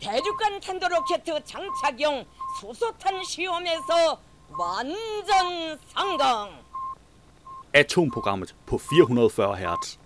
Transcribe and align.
대륙간 0.00 0.60
탄도로켓 0.60 1.24
장착용 1.44 2.24
수소탄 2.60 3.22
시험에서 3.24 4.18
완전 4.58 5.78
성공. 5.94 6.50
Atomprogrammet 7.72 8.54
på 8.66 8.78
440 8.78 9.54
Hz. 9.56 9.98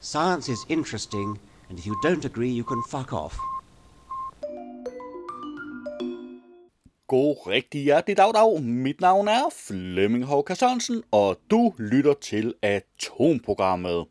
Science 0.00 0.48
is 0.48 0.64
interesting, 0.68 1.38
and 1.68 1.78
if 1.78 1.86
you 1.86 1.96
don't 2.04 2.24
agree, 2.24 2.50
you 2.50 2.64
can 2.64 2.82
fuck 2.88 3.12
off. 3.12 3.36
God 7.08 7.36
rigtig 7.46 7.82
hjertelig 7.82 8.16
dag, 8.16 8.34
dag. 8.34 8.62
Mit 8.62 9.00
navn 9.00 9.28
er 9.28 9.48
Flemming 9.66 10.24
Håker 10.24 10.54
Sørensen, 10.54 11.02
og 11.10 11.36
du 11.50 11.72
lytter 11.78 12.14
til 12.14 12.54
Atomprogrammet. 12.62 14.06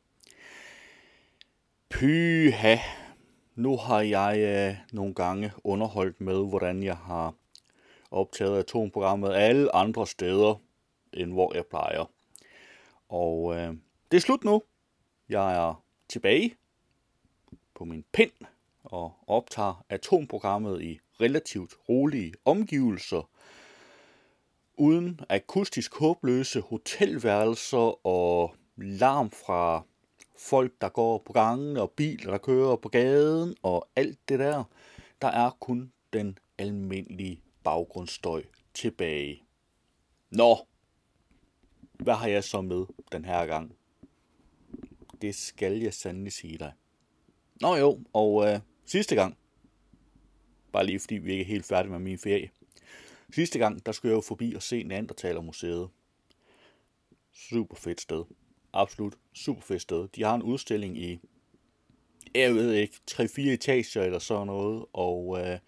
Pyha. 1.89 2.77
nu 3.54 3.76
har 3.76 4.00
jeg 4.00 4.38
øh, 4.38 4.76
nogle 4.92 5.14
gange 5.14 5.52
underholdt 5.64 6.20
med, 6.20 6.48
hvordan 6.48 6.82
jeg 6.82 6.96
har 6.96 7.34
optaget 8.10 8.58
Atomprogrammet 8.58 9.32
alle 9.34 9.74
andre 9.74 10.06
steder, 10.06 10.60
end 11.12 11.32
hvor 11.32 11.54
jeg 11.54 11.66
plejer. 11.66 12.10
Og 13.08 13.56
øh, 13.56 13.74
det 14.10 14.16
er 14.16 14.20
slut 14.20 14.44
nu. 14.44 14.62
Jeg 15.28 15.56
er 15.56 15.82
tilbage 16.08 16.54
på 17.74 17.84
min 17.84 18.04
pind 18.12 18.32
og 18.84 19.12
optager 19.26 19.84
atomprogrammet 19.88 20.82
i 20.82 21.00
relativt 21.20 21.74
rolige 21.88 22.34
omgivelser, 22.44 23.28
uden 24.74 25.20
akustisk 25.28 25.94
håbløse 25.98 26.60
hotelværelser 26.60 28.06
og 28.06 28.54
larm 28.76 29.30
fra 29.30 29.82
folk, 30.36 30.72
der 30.80 30.88
går 30.88 31.18
på 31.18 31.32
gangen, 31.32 31.76
og 31.76 31.90
biler, 31.90 32.30
der 32.30 32.38
kører 32.38 32.76
på 32.76 32.88
gaden, 32.88 33.56
og 33.62 33.88
alt 33.96 34.28
det 34.28 34.38
der. 34.38 34.64
Der 35.22 35.28
er 35.28 35.50
kun 35.60 35.92
den 36.12 36.38
almindelige 36.58 37.42
baggrundsstøj 37.64 38.44
tilbage. 38.74 39.42
Nå, 40.30 40.66
hvad 41.92 42.14
har 42.14 42.28
jeg 42.28 42.44
så 42.44 42.60
med 42.60 42.86
den 43.12 43.24
her 43.24 43.46
gang? 43.46 43.76
Det 45.22 45.34
skal 45.34 45.80
jeg 45.80 45.94
sandelig 45.94 46.32
sige 46.32 46.58
dig. 46.58 46.72
Nå 47.60 47.74
jo, 47.76 48.00
og 48.12 48.48
øh, 48.48 48.60
sidste 48.84 49.14
gang, 49.14 49.38
bare 50.72 50.86
lige 50.86 51.00
fordi 51.00 51.14
vi 51.14 51.32
ikke 51.32 51.42
er 51.42 51.46
helt 51.46 51.66
færdige 51.66 51.90
med 51.92 51.98
min 51.98 52.18
ferie. 52.18 52.50
Sidste 53.34 53.58
gang, 53.58 53.86
der 53.86 53.92
skulle 53.92 54.10
jeg 54.10 54.16
jo 54.16 54.20
forbi 54.20 54.54
og 54.54 54.62
se 54.62 54.82
Neandertalermuseet. 54.82 55.88
Super 57.32 57.76
fedt 57.76 58.00
sted. 58.00 58.24
Absolut 58.72 59.14
super 59.34 59.62
fedt 59.62 59.82
sted. 59.82 60.08
De 60.08 60.22
har 60.22 60.34
en 60.34 60.42
udstilling 60.42 60.98
i, 60.98 61.20
jeg 62.34 62.54
ved 62.54 62.72
ikke, 62.72 62.94
3-4 63.10 63.40
etager 63.40 64.02
eller 64.02 64.18
sådan 64.18 64.46
noget, 64.46 64.84
og 64.92 65.40
øh, 65.40 65.58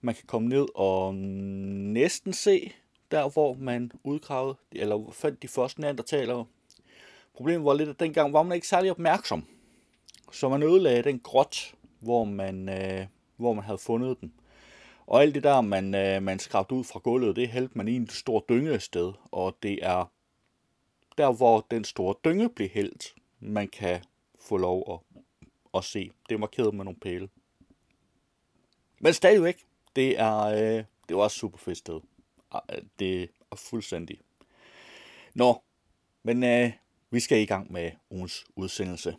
man 0.00 0.14
kan 0.14 0.24
komme 0.26 0.48
ned 0.48 0.66
og 0.74 1.14
næsten 1.14 2.32
se 2.32 2.72
der, 3.10 3.28
hvor 3.28 3.54
man 3.54 3.92
udgravede, 4.04 4.56
eller 4.72 5.10
fandt 5.12 5.42
de 5.42 5.48
første 5.48 5.80
neandertalere. 5.80 6.46
Problemet 7.34 7.64
var 7.64 7.74
lidt, 7.74 7.88
at 7.88 8.00
dengang 8.00 8.32
var 8.32 8.42
man 8.42 8.54
ikke 8.54 8.68
særlig 8.68 8.90
opmærksom. 8.90 9.44
Så 10.32 10.48
man 10.48 10.62
ødelagde 10.62 11.02
den 11.02 11.18
grot, 11.18 11.74
hvor 12.00 12.24
man, 12.24 12.68
øh, 12.68 13.06
hvor 13.36 13.52
man 13.52 13.64
havde 13.64 13.78
fundet 13.78 14.20
den. 14.20 14.32
Og 15.06 15.22
alt 15.22 15.34
det 15.34 15.42
der, 15.42 15.60
man, 15.60 15.94
øh, 15.94 16.22
man 16.22 16.38
skrabte 16.38 16.74
ud 16.74 16.84
fra 16.84 16.98
gulvet, 16.98 17.36
det 17.36 17.48
hældte 17.48 17.78
man 17.78 17.88
i 17.88 17.96
en 17.96 18.08
stor 18.08 18.44
dynge 18.48 18.80
sted. 18.80 19.12
Og 19.32 19.56
det 19.62 19.78
er 19.82 20.10
der, 21.18 21.32
hvor 21.32 21.66
den 21.70 21.84
store 21.84 22.14
dynge 22.24 22.48
blev 22.48 22.68
hældt, 22.68 23.14
man 23.40 23.68
kan 23.68 24.04
få 24.40 24.56
lov 24.56 24.92
at, 24.92 25.22
at 25.74 25.84
se. 25.84 26.10
Det 26.28 26.34
er 26.34 26.38
markeret 26.38 26.74
med 26.74 26.84
nogle 26.84 27.00
pæle. 27.00 27.28
Men 29.00 29.12
stadigvæk, 29.12 29.64
det 29.96 30.20
er, 30.20 30.38
øh, 30.38 30.84
det 31.08 31.16
var 31.16 31.24
et 31.24 31.32
super 31.32 31.58
fedt 31.58 31.78
sted. 31.78 32.00
Ah, 32.50 32.60
øh, 32.72 32.82
det 32.98 33.22
er 33.50 33.56
fuldstændig. 33.56 34.20
Nå, 35.34 35.62
men 36.22 36.44
øh, 36.44 36.72
vi 37.10 37.20
skal 37.20 37.38
i 37.38 37.44
gang 37.44 37.72
med 37.72 37.90
ugens 38.10 38.46
udsendelse. 38.56 39.16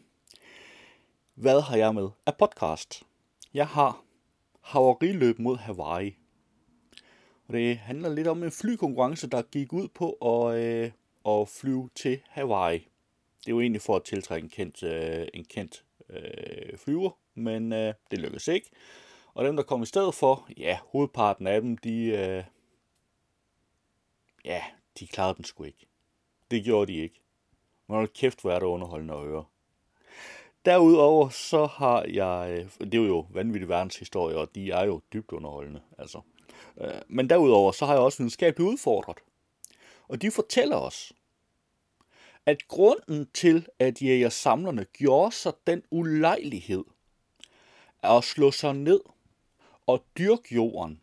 Hvad 1.36 1.62
har 1.62 1.78
jeg 1.78 1.96
med 1.96 2.10
af 2.26 2.38
podcast? 2.38 3.04
Jeg 3.54 3.68
har 3.68 4.04
Havariløb 4.62 5.40
mod 5.40 5.58
Hawaii. 5.58 6.16
Og 7.48 7.54
det 7.54 7.78
handler 7.78 8.10
lidt 8.10 8.28
om 8.28 8.44
en 8.44 8.52
flykonkurrence, 8.52 9.30
der 9.30 9.42
gik 9.42 9.74
ud 9.74 9.88
på 9.88 10.12
at, 10.12 10.60
øh, 10.60 10.92
at 11.30 11.50
flyve 11.50 11.90
til 11.96 12.22
Hawaii. 12.28 12.78
Det 13.40 13.48
er 13.48 13.52
jo 13.52 13.62
egentlig 13.62 13.82
for 13.82 13.96
at 13.96 14.04
tiltrække 14.04 14.46
en 14.46 14.50
kendt, 14.50 14.84
øh, 14.84 15.28
en 15.34 15.46
kendt 15.46 15.84
øh, 16.10 16.78
flyver, 16.78 17.12
men 17.36 17.74
øh, 17.74 17.94
det 18.12 18.20
lykkedes 18.20 18.48
ikke. 18.48 18.70
Og 19.34 19.46
dem, 19.46 19.56
der 19.56 19.64
kom 19.64 19.84
i 19.84 19.86
stedet 19.86 20.16
for, 20.16 20.48
ja, 20.58 20.80
hovedparten 20.86 21.48
af 21.48 21.62
dem, 21.62 21.78
de, 21.78 22.04
øh, 22.06 22.44
ja, 24.46 24.64
de 25.00 25.08
klarede 25.08 25.36
den 25.36 25.44
sgu 25.44 25.64
ikke. 25.64 25.88
Det 26.52 26.64
gjorde 26.64 26.94
de 26.94 26.98
ikke. 26.98 27.22
Men 27.88 27.96
hold 27.96 28.08
kæft, 28.08 28.42
hvor 28.42 28.52
er 28.52 28.60
det 28.60 28.66
underholdende 28.66 29.14
at 29.14 29.20
høre. 29.20 29.46
Derudover 30.66 31.30
så 31.30 31.66
har 31.66 32.04
jeg, 32.04 32.50
øh, 32.52 32.92
det 32.92 32.94
er 32.94 33.08
jo 33.08 33.26
vanvittig 33.30 33.70
verdenshistorie, 33.70 34.38
og 34.38 34.56
de 34.56 34.72
er 34.72 34.86
jo 34.86 35.02
dybt 35.14 35.32
underholdende, 35.32 35.82
altså. 35.98 36.22
Øh, 36.82 37.02
men 37.08 37.30
derudover 37.30 37.72
så 37.72 37.86
har 37.86 37.94
jeg 37.94 38.02
også 38.02 38.18
videnskabeligt 38.18 38.70
udfordret. 38.70 39.18
Og 40.08 40.22
de 40.22 40.32
fortæller 40.32 40.78
os, 40.78 41.14
at 42.50 42.68
grunden 42.68 43.28
til, 43.34 43.68
at 43.80 44.02
jægersamlerne 44.02 44.86
gjorde 44.94 45.36
sig 45.36 45.54
den 45.68 45.84
ulejlighed, 45.92 46.84
at 48.04 48.24
slå 48.24 48.52
sig 48.52 48.74
ned 48.74 49.00
og 49.88 50.04
dyrke 50.18 50.56
jorden. 50.56 51.02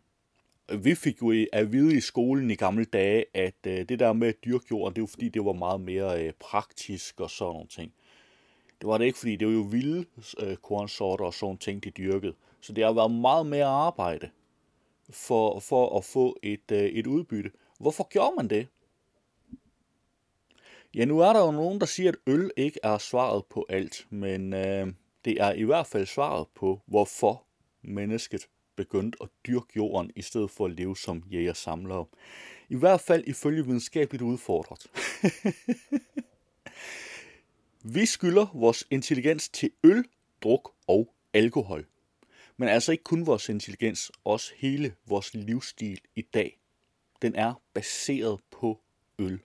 Vi 0.79 0.95
fik 0.95 1.21
jo 1.21 1.45
at 1.53 1.71
vide 1.71 1.97
i 1.97 1.99
skolen 1.99 2.51
i 2.51 2.55
gamle 2.55 2.85
dage, 2.85 3.25
at 3.33 3.55
øh, 3.67 3.89
det 3.89 3.99
der 3.99 4.13
med 4.13 4.27
at 4.27 4.35
dyrke 4.45 4.65
jorden, 4.71 4.95
det 4.95 5.01
var 5.01 5.07
fordi, 5.07 5.29
det 5.29 5.45
var 5.45 5.53
meget 5.53 5.81
mere 5.81 6.25
øh, 6.25 6.33
praktisk 6.39 7.19
og 7.19 7.29
sådan 7.29 7.53
nogle 7.53 7.67
ting. 7.67 7.93
Det 8.81 8.87
var 8.87 8.97
det 8.97 9.05
ikke, 9.05 9.19
fordi 9.19 9.35
det 9.35 9.47
var 9.47 9.53
jo 9.53 9.61
vilde 9.61 10.05
øh, 10.39 10.55
kornsorter 10.55 11.25
og 11.25 11.33
sådan 11.33 11.57
ting, 11.57 11.83
de 11.83 11.89
dyrkede. 11.89 12.33
Så 12.61 12.73
det 12.73 12.83
har 12.83 12.93
været 12.93 13.11
meget 13.11 13.45
mere 13.45 13.65
arbejde 13.65 14.29
for, 15.09 15.59
for 15.59 15.97
at 15.97 16.05
få 16.05 16.37
et, 16.43 16.71
et 16.71 17.07
udbytte. 17.07 17.51
Hvorfor 17.79 18.07
gjorde 18.09 18.33
man 18.37 18.47
det? 18.47 18.67
Ja, 20.97 21.05
nu 21.05 21.19
er 21.19 21.33
der 21.33 21.39
jo 21.39 21.51
nogen, 21.51 21.79
der 21.79 21.85
siger, 21.85 22.11
at 22.11 22.17
øl 22.27 22.51
ikke 22.57 22.79
er 22.83 22.97
svaret 22.97 23.45
på 23.45 23.65
alt, 23.69 24.07
men 24.09 24.53
øh, 24.53 24.87
det 25.25 25.41
er 25.41 25.53
i 25.53 25.63
hvert 25.63 25.87
fald 25.87 26.05
svaret 26.05 26.47
på, 26.55 26.81
hvorfor 26.85 27.43
mennesket 27.81 28.47
begyndte 28.75 29.17
at 29.21 29.29
dyrke 29.47 29.67
jorden, 29.75 30.11
i 30.15 30.21
stedet 30.21 30.51
for 30.51 30.65
at 30.65 30.71
leve 30.71 30.97
som 30.97 31.23
jæger-samlere. 31.31 32.05
I 32.69 32.75
hvert 32.75 33.01
fald 33.01 33.23
ifølge 33.27 33.65
videnskabeligt 33.65 34.23
udfordret. 34.23 34.87
Vi 37.95 38.05
skylder 38.05 38.47
vores 38.53 38.87
intelligens 38.91 39.49
til 39.49 39.71
øl, 39.83 40.05
druk 40.43 40.73
og 40.87 41.13
alkohol. 41.33 41.85
Men 42.57 42.69
altså 42.69 42.91
ikke 42.91 43.03
kun 43.03 43.25
vores 43.25 43.49
intelligens, 43.49 44.11
også 44.23 44.53
hele 44.57 44.95
vores 45.05 45.33
livsstil 45.33 46.01
i 46.15 46.21
dag. 46.21 46.59
Den 47.21 47.35
er 47.35 47.53
baseret 47.73 48.39
på 48.51 48.79
øl. 49.19 49.39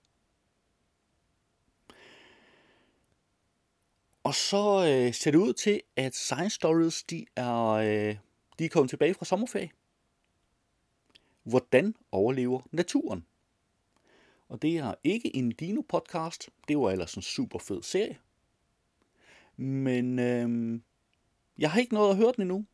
Og 4.32 4.37
så 4.37 4.87
øh, 4.88 5.15
ser 5.15 5.31
det 5.31 5.38
ud 5.38 5.53
til, 5.53 5.81
at 5.97 6.15
Science 6.15 6.54
Stories 6.54 7.03
de 7.03 7.26
er, 7.37 7.66
øh, 7.66 8.16
de 8.59 8.65
er 8.65 8.69
kommet 8.69 8.91
tilbage 8.91 9.15
fra 9.15 9.25
sommerferie. 9.25 9.70
Hvordan 11.43 11.94
overlever 12.12 12.60
naturen? 12.70 13.26
Og 14.48 14.62
det 14.62 14.76
er 14.76 14.94
ikke 15.04 15.37
en 15.37 15.53
dino-podcast. 15.62 16.48
Det 16.69 16.78
var 16.78 16.91
ellers 16.91 17.15
en 17.15 17.22
super 17.22 17.59
fed 17.59 17.82
serie. 17.82 18.19
Men 19.56 20.19
øh, 20.19 20.81
jeg 21.59 21.70
har 21.70 21.81
ikke 21.81 21.94
noget 21.94 22.10
at 22.10 22.16
høre 22.16 22.32
den 22.37 22.43
endnu. 22.43 22.64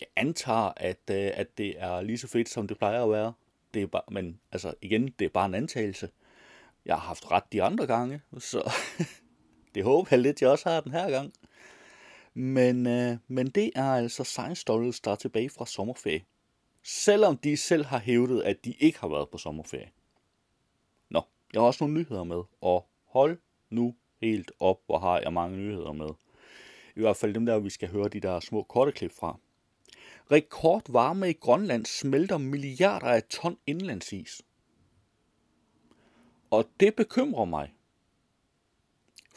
Jeg 0.00 0.08
antager, 0.16 0.72
at, 0.76 1.00
øh, 1.10 1.30
at 1.34 1.58
det 1.58 1.74
er 1.82 2.02
lige 2.02 2.18
så 2.18 2.28
fedt, 2.28 2.48
som 2.48 2.68
det 2.68 2.78
plejer 2.78 3.04
at 3.04 3.10
være. 3.10 3.32
Det 3.74 3.82
er 3.82 3.86
bare, 3.86 4.02
men 4.10 4.40
altså 4.52 4.74
igen, 4.82 5.08
det 5.18 5.24
er 5.24 5.28
bare 5.28 5.46
en 5.46 5.54
antagelse. 5.54 6.10
Jeg 6.84 6.94
har 6.94 7.06
haft 7.06 7.30
ret 7.30 7.52
de 7.52 7.62
andre 7.62 7.86
gange, 7.86 8.20
så 8.38 8.72
det 9.74 9.84
håber 9.84 10.08
jeg 10.10 10.18
lidt, 10.18 10.42
jeg 10.42 10.50
også 10.50 10.68
har 10.68 10.80
den 10.80 10.92
her 10.92 11.10
gang. 11.10 11.32
Men, 12.34 12.86
øh, 12.86 13.16
men 13.28 13.46
det 13.46 13.70
er 13.74 13.92
altså 13.92 14.24
Science 14.24 14.60
Stories, 14.60 15.00
der 15.00 15.10
er 15.10 15.16
tilbage 15.16 15.50
fra 15.50 15.66
sommerferie. 15.66 16.24
Selvom 16.82 17.36
de 17.36 17.56
selv 17.56 17.84
har 17.84 17.98
hævdet, 17.98 18.42
at 18.42 18.64
de 18.64 18.72
ikke 18.72 18.98
har 19.00 19.08
været 19.08 19.28
på 19.28 19.38
sommerferie. 19.38 19.90
Nå, 21.10 21.22
jeg 21.52 21.60
har 21.60 21.66
også 21.66 21.84
nogle 21.84 22.00
nyheder 22.00 22.24
med, 22.24 22.42
og 22.60 22.88
hold 23.06 23.38
nu 23.70 23.94
helt 24.20 24.52
op, 24.60 24.80
hvor 24.86 24.98
har 24.98 25.20
jeg 25.20 25.32
mange 25.32 25.56
nyheder 25.56 25.92
med. 25.92 26.08
I 26.96 27.00
hvert 27.00 27.16
fald 27.16 27.34
dem 27.34 27.46
der, 27.46 27.58
vi 27.58 27.70
skal 27.70 27.88
høre 27.88 28.08
de 28.08 28.20
der 28.20 28.40
små 28.40 28.62
korte 28.62 28.92
klip 28.92 29.12
fra. 29.12 29.38
Rekordvarme 30.32 31.30
i 31.30 31.32
Grønland 31.32 31.86
smelter 31.86 32.38
milliarder 32.38 33.06
af 33.06 33.22
ton 33.22 33.58
indlandsis. 33.66 34.42
Og 36.50 36.68
det 36.80 36.94
bekymrer 36.94 37.44
mig. 37.44 37.72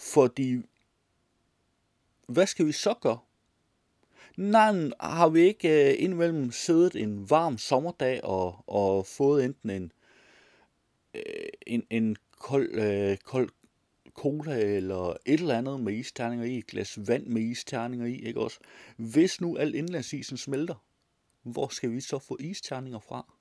Fordi, 0.02 0.62
hvad 2.28 2.48
skal 2.48 2.66
vi 2.66 2.72
så 2.72 2.94
gøre? 3.02 3.20
Nej, 4.38 4.90
har 5.00 5.30
vi 5.30 5.42
ikke 5.42 5.92
øh, 5.92 6.04
indimellem 6.04 6.52
siddet 6.52 6.96
en 6.96 7.30
varm 7.30 7.58
sommerdag 7.58 8.24
og, 8.24 8.64
og 8.68 9.06
fået 9.06 9.46
enten 9.46 9.70
en, 9.70 9.92
øh, 11.14 11.22
en, 11.68 11.84
en 11.90 12.16
kold, 12.38 12.70
øh, 12.74 13.18
kold 13.18 13.50
cola 14.14 14.58
eller 14.58 15.10
et 15.26 15.40
eller 15.40 15.58
andet 15.58 15.80
med 15.80 15.94
isterninger 15.94 16.46
i, 16.46 16.58
et 16.58 16.68
glas 16.68 17.08
vand 17.08 17.26
med 17.26 17.42
isterninger 17.42 18.06
i, 18.06 18.16
ikke 18.16 18.40
også? 18.40 18.60
Hvis 18.98 19.42
nu 19.42 19.58
al 19.58 19.76
indlandsisen 19.76 20.38
smelter, 20.38 20.76
hvor 21.44 21.68
skal 21.68 21.92
vi 21.92 22.02
så 22.02 22.20
få 22.20 22.38
isterninger 22.40 23.00
fra? 23.00 23.34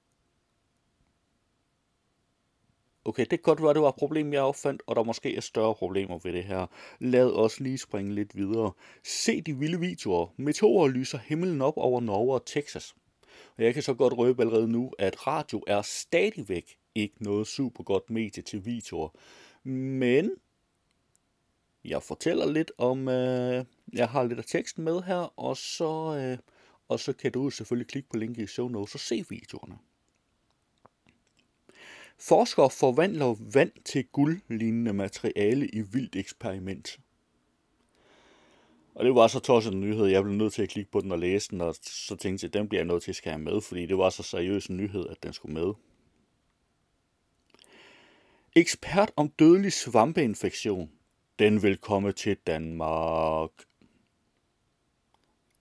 Okay, 3.04 3.22
det 3.22 3.28
kan 3.28 3.42
godt 3.42 3.62
være, 3.62 3.74
det 3.74 3.82
var 3.82 3.88
et 3.88 3.94
problem, 3.94 4.32
jeg 4.32 4.42
opfandt, 4.42 4.82
og 4.86 4.96
der 4.96 5.02
måske 5.02 5.36
er 5.36 5.40
større 5.40 5.74
problemer 5.74 6.18
ved 6.18 6.32
det 6.32 6.44
her. 6.44 6.66
Lad 6.98 7.30
os 7.32 7.60
lige 7.60 7.78
springe 7.78 8.14
lidt 8.14 8.36
videre. 8.36 8.72
Se 9.04 9.40
de 9.40 9.56
vilde 9.58 9.80
videoer. 9.80 10.26
Meteorer 10.36 10.88
lyser 10.88 11.18
himlen 11.18 11.62
op 11.62 11.76
over 11.76 12.00
Norge 12.00 12.34
og 12.34 12.46
Texas. 12.46 12.94
Og 13.56 13.64
jeg 13.64 13.74
kan 13.74 13.82
så 13.82 13.94
godt 13.94 14.18
røbe 14.18 14.42
allerede 14.42 14.68
nu, 14.68 14.92
at 14.98 15.26
radio 15.26 15.64
er 15.66 15.82
stadigvæk 15.82 16.76
ikke 16.94 17.24
noget 17.24 17.46
super 17.46 17.84
godt 17.84 18.10
medie 18.10 18.42
til 18.42 18.64
videoer. 18.64 19.08
Men 19.68 20.30
jeg 21.84 22.02
fortæller 22.02 22.46
lidt 22.46 22.72
om, 22.78 23.08
øh, 23.08 23.64
jeg 23.92 24.08
har 24.08 24.24
lidt 24.24 24.38
af 24.38 24.44
teksten 24.44 24.84
med 24.84 25.02
her, 25.02 25.40
og 25.40 25.56
så, 25.56 26.16
øh, 26.16 26.38
og 26.88 27.00
så 27.00 27.12
kan 27.12 27.32
du 27.32 27.50
selvfølgelig 27.50 27.88
klikke 27.88 28.08
på 28.08 28.16
linket 28.16 28.42
i 28.42 28.46
show 28.46 28.68
notes 28.68 28.94
og 28.94 29.00
se 29.00 29.24
videoerne. 29.28 29.78
Forskere 32.20 32.70
forvandler 32.70 33.36
vand 33.54 33.72
til 33.84 34.06
guldlignende 34.06 34.92
materiale 34.92 35.68
i 35.68 35.80
vildt 35.80 36.16
eksperiment. 36.16 37.00
Og 38.94 39.04
det 39.04 39.14
var 39.14 39.26
så 39.26 39.40
tosset 39.40 39.72
en 39.72 39.80
nyhed, 39.80 40.06
jeg 40.06 40.22
blev 40.22 40.34
nødt 40.34 40.52
til 40.52 40.62
at 40.62 40.68
klikke 40.68 40.90
på 40.90 41.00
den 41.00 41.12
og 41.12 41.18
læse 41.18 41.50
den, 41.50 41.60
og 41.60 41.74
så 41.82 42.16
tænkte 42.16 42.44
jeg, 42.44 42.54
den 42.54 42.68
bliver 42.68 42.80
jeg 42.80 42.86
nødt 42.86 43.02
til 43.02 43.10
at 43.10 43.16
skære 43.16 43.38
med, 43.38 43.60
fordi 43.60 43.86
det 43.86 43.98
var 43.98 44.10
så 44.10 44.22
seriøs 44.22 44.66
en 44.66 44.76
nyhed, 44.76 45.08
at 45.08 45.22
den 45.22 45.32
skulle 45.32 45.54
med. 45.54 45.72
Ekspert 48.56 49.12
om 49.16 49.28
dødelig 49.28 49.72
svampeinfektion. 49.72 50.90
Den 51.38 51.62
vil 51.62 51.76
komme 51.76 52.12
til 52.12 52.36
Danmark. 52.46 53.50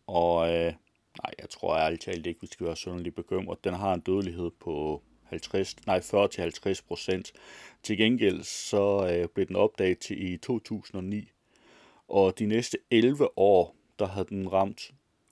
Og 0.08 0.50
øh, 0.50 0.74
nej, 1.24 1.34
jeg 1.40 1.50
tror 1.50 1.78
ærligt 1.78 2.02
talt 2.02 2.28
ikke, 2.28 2.42
vi 2.42 2.48
skal 2.48 2.66
være 2.66 2.76
sønderlig 2.76 3.16
bekymret. 3.16 3.64
Den 3.64 3.74
har 3.74 3.94
en 3.94 4.02
dødelighed 4.02 4.52
på 4.60 5.04
50, 5.30 5.86
nej, 5.86 6.00
40-50 6.00 6.82
procent. 6.88 7.32
Til 7.84 7.98
gengæld 7.98 8.44
så 8.44 9.10
øh, 9.12 9.28
blev 9.28 9.48
den 9.48 9.56
opdaget 9.56 10.00
til 10.00 10.34
i 10.34 10.38
2009, 10.38 11.32
og 12.08 12.40
de 12.40 12.46
næste 12.46 12.78
11 12.92 13.38
år, 13.38 13.76
der 14.00 14.08
havde 14.08 14.28
den 14.30 14.54
ramt 14.54 14.92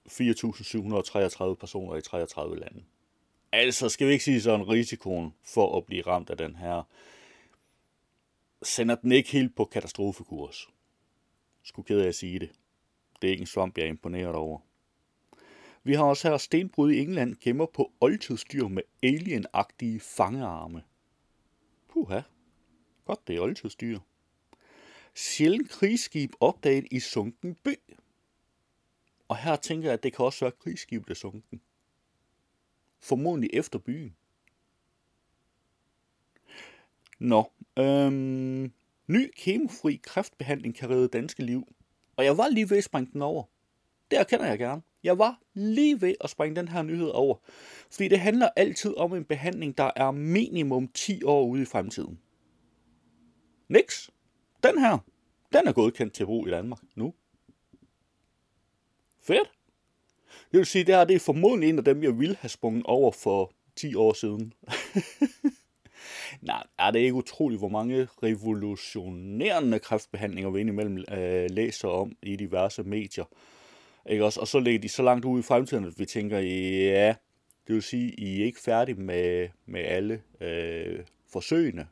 4.733 0.10 1.54
personer 1.54 1.96
i 1.96 2.02
33 2.02 2.60
lande. 2.60 2.84
Altså 3.52 3.90
skal 3.90 4.08
vi 4.08 4.12
ikke 4.12 4.24
sige 4.24 4.42
sådan, 4.42 4.70
risikoen 4.70 5.34
for 5.44 5.78
at 5.78 5.86
blive 5.86 6.02
ramt 6.02 6.30
af 6.30 6.38
den 6.38 6.56
her, 6.56 6.84
sender 8.64 8.96
den 8.96 9.12
ikke 9.12 9.32
helt 9.32 9.56
på 9.56 9.66
katastrofekurs. 9.66 10.70
Skulle 11.64 11.86
ked 11.86 12.00
af 12.00 12.08
at 12.08 12.16
sige 12.16 12.40
det. 12.40 12.50
Det 13.22 13.28
er 13.28 13.32
ikke 13.32 13.42
en 13.42 13.48
svamp, 13.48 13.78
jeg 13.78 13.84
er 13.84 13.90
imponeret 13.90 14.36
over. 14.36 14.60
Vi 15.88 15.94
har 15.94 16.04
også 16.04 16.30
her 16.30 16.38
stenbrud 16.38 16.92
i 16.92 17.00
England 17.00 17.36
gemmer 17.42 17.66
på 17.66 17.92
oldtidsdyr 18.02 18.68
med 18.68 18.84
alienagtige 19.04 20.00
fangearme. 20.00 20.84
Puha. 21.90 22.22
Godt, 23.06 23.28
det 23.28 23.36
er 23.36 23.42
oldtidsdyr. 23.42 24.00
Sjældent 25.14 25.70
krigsskib 25.70 26.34
opdaget 26.40 26.88
i 26.92 27.00
sunken 27.00 27.56
by. 27.64 27.76
Og 29.28 29.38
her 29.38 29.56
tænker 29.56 29.88
jeg, 29.88 29.94
at 29.94 30.04
det 30.04 30.16
kan 30.16 30.26
også 30.26 30.46
være 30.46 30.52
krigsskib, 30.52 31.08
der 31.08 31.14
sunken. 31.14 31.62
Formodentlig 33.00 33.50
efter 33.54 33.80
byen. 33.80 34.16
Nå, 37.20 37.52
øhm, 37.80 38.72
ny 39.08 39.32
kemofri 39.36 40.00
kræftbehandling 40.04 40.76
kan 40.76 40.90
redde 40.90 41.08
danske 41.08 41.44
liv. 41.44 41.68
Og 42.16 42.26
jeg 42.26 42.38
var 42.38 42.48
lige 42.48 42.70
ved 42.70 42.78
at 42.78 42.84
springe 42.84 43.12
den 43.14 43.22
over. 43.22 43.44
Det 44.12 44.20
erkender 44.20 44.46
jeg 44.46 44.60
gerne. 44.60 44.82
Jeg 45.08 45.18
var 45.18 45.40
lige 45.54 46.02
ved 46.02 46.16
at 46.22 46.30
springe 46.30 46.56
den 46.56 46.68
her 46.68 46.82
nyhed 46.82 47.10
over. 47.10 47.36
Fordi 47.92 48.08
det 48.08 48.20
handler 48.20 48.50
altid 48.56 48.98
om 48.98 49.14
en 49.14 49.26
behandling, 49.26 49.78
der 49.78 49.92
er 49.96 50.12
minimum 50.12 50.88
10 50.88 51.24
år 51.24 51.46
ude 51.46 51.62
i 51.62 51.66
fremtiden. 51.66 52.20
Nix. 53.70 54.10
Den 54.64 54.80
her, 54.80 54.98
den 55.54 55.68
er 55.68 55.72
godkendt 55.72 56.14
til 56.14 56.26
brug 56.26 56.48
i 56.48 56.52
Danmark 56.52 56.80
nu. 56.96 57.14
Fedt. 59.22 59.52
Det 60.52 60.58
vil 60.58 60.66
sige, 60.66 60.84
det 60.84 60.96
her 60.96 61.06
det 61.06 61.16
er 61.16 61.20
formodentlig 61.20 61.70
en 61.70 61.78
af 61.78 61.86
dem, 61.86 62.04
jeg 62.04 62.20
ville 62.20 62.36
have 62.36 62.50
sprunget 62.50 62.84
over 62.86 63.12
for 63.12 63.54
10 63.76 63.96
år 63.96 64.14
siden. 64.14 64.54
Nej, 66.42 66.64
er 66.80 66.92
det 66.92 67.00
ikke 67.00 67.14
utroligt, 67.14 67.62
hvor 67.62 67.70
mange 67.70 68.08
revolutionerende 68.24 69.80
kræftbehandlinger 69.80 70.50
vi 70.52 70.60
indimellem 70.60 70.98
øh, 70.98 71.50
læser 71.50 71.88
om 71.88 72.12
i 72.22 72.36
diverse 72.36 72.84
medier. 72.84 73.26
Ikke 74.10 74.26
også? 74.26 74.40
Og 74.40 74.48
så 74.48 74.60
ligger 74.60 74.80
de 74.80 74.90
så 74.90 75.04
langt 75.04 75.26
ude 75.26 75.40
i 75.40 75.44
fremtiden, 75.44 75.86
at 75.86 76.00
vi 76.00 76.06
tænker, 76.06 76.40
ja, 76.40 77.16
det 77.68 77.76
vil 77.76 77.84
sige, 77.84 78.14
I 78.14 78.42
er 78.42 78.46
ikke 78.46 78.62
færdige 78.62 78.96
med, 78.96 79.50
med 79.66 79.82
alle 79.82 80.22
øh, 80.42 81.00
forsøgene. 81.32 81.88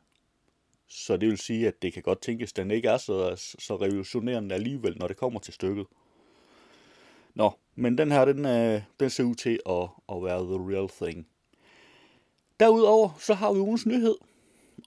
Så 0.88 1.16
det 1.16 1.28
vil 1.28 1.38
sige, 1.38 1.68
at 1.68 1.82
det 1.82 1.92
kan 1.92 2.02
godt 2.02 2.20
tænkes, 2.20 2.52
at 2.52 2.56
den 2.56 2.70
ikke 2.70 2.88
er 2.88 2.96
så, 2.96 3.36
så 3.58 3.76
revolutionerende 3.76 4.54
alligevel, 4.54 4.96
når 4.98 5.08
det 5.08 5.16
kommer 5.16 5.40
til 5.40 5.54
stykket. 5.54 5.86
Nå, 7.34 7.50
men 7.74 7.98
den 7.98 8.12
her, 8.12 8.24
den, 8.24 8.46
øh, 8.46 8.82
den 9.00 9.10
ser 9.10 9.24
ud 9.24 9.34
til 9.34 9.60
at, 9.68 9.88
at 10.08 10.22
være 10.22 10.44
the 10.44 10.76
real 10.76 10.88
thing. 10.88 11.26
Derudover, 12.60 13.10
så 13.18 13.34
har 13.34 13.52
vi 13.52 13.58
ugens 13.58 13.86
nyhed. 13.86 14.14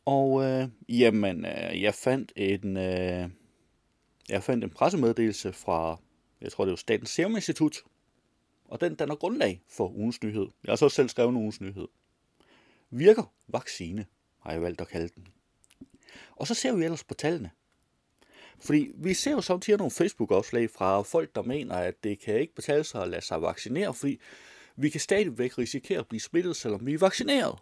Og 0.06 0.44
øh, 0.44 0.68
jamen, 0.90 1.46
øh, 1.46 1.82
jeg 1.82 1.94
fandt 1.94 2.34
en, 2.36 2.78
øh, 2.78 3.30
jeg 4.30 4.44
fandt 4.44 4.64
en 4.64 4.70
pressemeddelelse 4.70 5.54
fra 5.54 5.98
jeg 6.42 6.52
tror 6.52 6.66
det 6.66 6.72
var 6.72 6.76
Statens 6.76 7.10
Serum 7.10 7.36
Institut, 7.36 7.84
og 8.66 8.82
den 8.82 8.96
danner 8.96 9.16
grundlag 9.16 9.62
for 9.68 9.90
ugens 9.90 10.24
nyhed. 10.24 10.48
Jeg 10.64 10.72
har 10.72 10.76
så 10.76 10.90
selv 10.90 11.10
skrevet 11.10 11.30
en 11.30 11.38
ugens 11.38 11.62
nyhed. 11.62 11.88
Virker 12.90 13.34
vaccine, 13.48 14.06
har 14.40 14.52
jeg 14.52 14.62
valgt 14.62 14.82
at 14.82 14.88
kalde 14.88 15.10
den. 15.16 15.28
Og 16.32 16.48
så 16.48 16.54
ser 16.54 16.76
vi 16.76 16.84
ellers 16.84 17.04
på 17.04 17.14
tallene. 17.14 17.52
Fordi 18.60 18.92
vi 18.96 19.14
ser 19.14 19.32
jo 19.32 19.42
samtidig 19.42 19.78
nogle 19.78 19.92
Facebook-opslag 19.92 20.70
fra 20.70 21.02
folk, 21.02 21.36
der 21.36 21.42
mener, 21.42 21.76
at 21.76 22.04
det 22.04 22.20
kan 22.20 22.40
ikke 22.40 22.56
betale 22.56 22.84
sig 22.84 23.02
at 23.02 23.10
lade 23.10 23.26
sig 23.26 23.42
vaccinere, 23.42 23.94
fordi 23.94 24.20
vi 24.76 24.90
kan 24.90 25.00
stadigvæk 25.00 25.58
risikere 25.58 26.00
at 26.00 26.08
blive 26.08 26.22
smittet, 26.22 26.56
selvom 26.56 26.86
vi 26.86 26.94
er 26.94 26.98
vaccineret. 26.98 27.60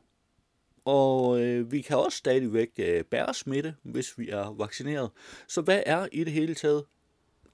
Og 0.85 1.41
øh, 1.41 1.71
vi 1.71 1.81
kan 1.81 1.97
også 1.97 2.17
stadigvæk 2.17 2.69
øh, 2.79 3.03
bære 3.03 3.33
smitte, 3.33 3.75
hvis 3.83 4.19
vi 4.19 4.29
er 4.29 4.55
vaccineret. 4.57 5.11
Så 5.47 5.61
hvad 5.61 5.83
er 5.85 6.07
i 6.11 6.23
det 6.23 6.33
hele 6.33 6.55
taget 6.55 6.85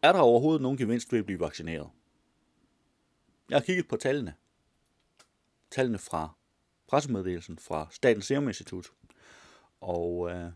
er 0.03 0.12
der 0.12 0.19
overhovedet 0.19 0.62
nogen 0.62 0.77
gevinst 0.77 1.12
ved 1.12 1.19
at 1.19 1.25
blive 1.25 1.39
vaccineret? 1.39 1.89
Jeg 3.50 3.55
har 3.57 3.63
kigget 3.63 3.88
på 3.88 3.98
tallene. 3.98 4.33
Tallene 5.72 5.98
fra 5.98 6.36
pressemeddelelsen 6.88 7.57
fra 7.57 7.88
Statens 7.91 8.25
Serum 8.25 8.48
Institut. 8.48 8.91
Og 9.81 10.31
øh, 10.31 10.51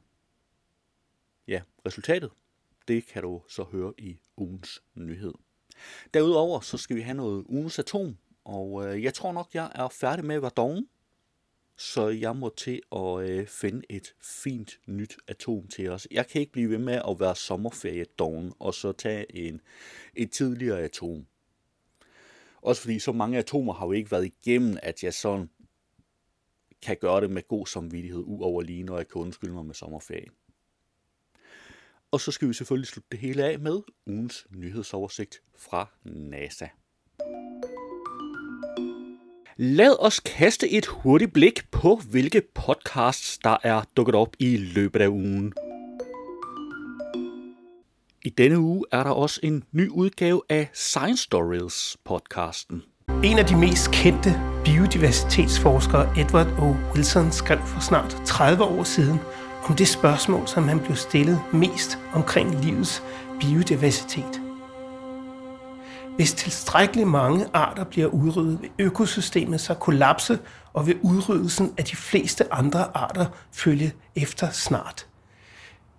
ja, 1.48 1.62
resultatet, 1.86 2.32
det 2.88 3.06
kan 3.06 3.24
du 3.24 3.42
så 3.50 3.64
høre 3.64 3.94
i 3.98 4.20
ugens 4.38 4.84
nyhed. 4.96 5.34
Derudover 6.14 6.60
så 6.60 6.78
skal 6.78 6.96
vi 6.96 7.02
have 7.02 7.18
noget 7.18 7.46
ugens 7.50 7.80
atom, 7.80 8.18
og 8.46 8.88
øh, 8.88 9.04
jeg 9.04 9.14
tror 9.14 9.32
nok, 9.32 9.50
jeg 9.54 9.72
er 9.76 9.90
færdig 9.90 10.26
med 10.26 10.36
at 10.36 10.42
være 10.42 10.52
doven 10.58 10.90
så 11.78 12.08
jeg 12.08 12.36
må 12.36 12.54
til 12.58 12.82
at 12.92 13.30
øh, 13.30 13.48
finde 13.48 13.82
et 13.90 14.16
fint 14.22 14.80
nyt 14.88 15.18
atom 15.28 15.68
til 15.68 15.90
os. 15.90 16.08
Jeg 16.12 16.28
kan 16.28 16.42
ikke 16.42 16.52
blive 16.52 16.70
ved 16.70 16.78
med 16.78 17.02
at 17.10 17.20
være 17.20 17.36
sommerferiedoven 17.36 18.54
og 18.60 18.74
så 18.74 18.92
tage 18.92 19.36
en, 19.36 19.62
et 20.16 20.32
tidligere 20.32 20.82
atom. 20.82 21.26
Også 22.62 22.82
fordi 22.82 23.00
så 23.00 23.12
mange 23.12 23.38
atomer 23.38 23.74
har 23.74 23.86
jo 23.86 23.92
ikke 23.92 24.12
været 24.12 24.26
igennem, 24.26 24.78
at 24.84 25.04
jeg 25.04 25.14
sådan 25.14 25.50
kan 26.82 26.98
gøre 27.02 27.22
det 27.22 27.30
med 27.30 27.48
god 27.48 27.68
samvittighed, 27.68 28.24
uover 28.26 28.62
lige 28.62 28.84
når 28.84 28.98
jeg 28.98 29.08
kan 29.08 29.22
undskylde 29.22 29.54
mig 29.54 29.66
med 29.66 29.76
sommerferien. 29.76 30.32
Og 32.12 32.22
så 32.22 32.32
skal 32.32 32.48
vi 32.48 32.54
selvfølgelig 32.54 32.88
slutte 32.88 33.08
det 33.12 33.20
hele 33.20 33.44
af 33.44 33.60
med 33.60 33.82
ugens 34.06 34.48
nyhedsoversigt 34.52 35.42
fra 35.56 35.88
NASA. 36.04 36.68
Lad 39.60 39.96
os 40.00 40.20
kaste 40.20 40.70
et 40.70 40.86
hurtigt 40.86 41.34
blik 41.34 41.72
på, 41.72 42.02
hvilke 42.10 42.42
podcasts, 42.56 43.38
der 43.38 43.58
er 43.64 43.82
dukket 43.98 44.16
op 44.16 44.30
i 44.40 44.58
løbet 44.58 45.02
af 45.02 45.08
ugen. 45.08 45.54
I 48.24 48.30
denne 48.30 48.60
uge 48.60 48.86
er 48.92 49.04
der 49.04 49.10
også 49.10 49.40
en 49.44 49.64
ny 49.72 49.90
udgave 49.90 50.42
af 50.50 50.70
Science 50.74 51.24
Stories 51.24 51.98
podcasten. 52.06 52.84
En 53.24 53.40
af 53.40 53.46
de 53.46 53.56
mest 53.56 53.92
kendte 53.92 54.30
biodiversitetsforskere, 54.66 56.20
Edward 56.20 56.48
O. 56.60 56.76
Wilson, 56.96 57.32
skrev 57.32 57.60
for 57.60 57.80
snart 57.80 58.22
30 58.26 58.64
år 58.64 58.84
siden 58.84 59.20
om 59.70 59.76
det 59.76 59.88
spørgsmål, 59.88 60.48
som 60.48 60.68
han 60.68 60.80
blev 60.80 60.96
stillet 60.96 61.42
mest 61.54 61.98
omkring 62.14 62.66
livets 62.66 63.04
biodiversitet. 63.40 64.47
Hvis 66.18 66.34
tilstrækkeligt 66.34 67.08
mange 67.08 67.46
arter 67.54 67.84
bliver 67.84 68.08
udryddet, 68.08 68.62
vil 68.62 68.70
økosystemet 68.80 69.62
så 69.62 69.74
kollapse, 69.74 70.40
og 70.74 70.88
vil 70.88 71.00
udryddelsen 71.02 71.74
af 71.78 71.86
de 71.86 71.96
fleste 71.96 72.54
andre 72.54 72.98
arter 72.98 73.26
følge 73.52 73.94
efter 74.16 74.50
snart. 74.50 75.08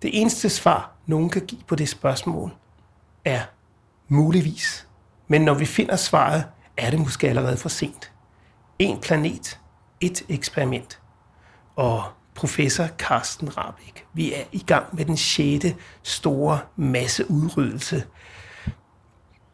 Det 0.01 0.21
eneste 0.21 0.49
svar, 0.49 0.91
nogen 1.05 1.29
kan 1.29 1.45
give 1.45 1.61
på 1.67 1.75
det 1.75 1.89
spørgsmål, 1.89 2.51
er 3.25 3.41
muligvis. 4.07 4.87
Men 5.27 5.41
når 5.41 5.53
vi 5.53 5.65
finder 5.65 5.95
svaret, 5.95 6.45
er 6.77 6.89
det 6.89 6.99
måske 6.99 7.29
allerede 7.29 7.57
for 7.57 7.69
sent. 7.69 8.11
En 8.79 8.99
planet, 8.99 9.59
et 10.01 10.23
eksperiment. 10.29 10.99
Og 11.75 12.03
professor 12.35 12.87
Carsten 12.87 13.57
Rabeck, 13.57 14.05
vi 14.13 14.33
er 14.33 14.43
i 14.51 14.63
gang 14.67 14.85
med 14.95 15.05
den 15.05 15.17
sjette 15.17 15.75
store 16.03 16.59
masseudryddelse. 16.75 18.03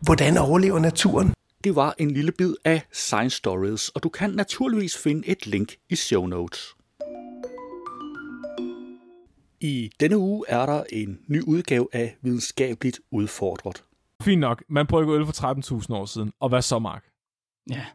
Hvordan 0.05 0.37
overlever 0.37 0.79
naturen? 0.79 1.33
Det 1.63 1.75
var 1.75 1.95
en 1.97 2.11
lille 2.11 2.31
bid 2.31 2.53
af 2.65 2.81
Science 2.91 3.37
Stories, 3.37 3.89
og 3.89 4.03
du 4.03 4.09
kan 4.09 4.29
naturligvis 4.29 4.97
finde 4.97 5.27
et 5.27 5.47
link 5.47 5.75
i 5.89 5.95
show 5.95 6.25
notes. 6.25 6.75
I 9.61 9.91
denne 9.99 10.17
uge 10.17 10.45
er 10.47 10.65
der 10.65 10.83
en 10.91 11.19
ny 11.27 11.41
udgave 11.41 11.87
af 11.93 12.17
Videnskabeligt 12.21 12.99
Udfordret. 13.11 13.83
Fint 14.21 14.39
nok, 14.39 14.63
man 14.69 14.87
brygger 14.87 15.15
øl 15.15 15.25
for 15.25 15.79
13.000 15.81 15.93
år 15.93 16.05
siden, 16.05 16.31
og 16.39 16.49
hvad 16.49 16.61
så, 16.61 16.79
Mark? 16.79 17.03
Ja. 17.69 17.85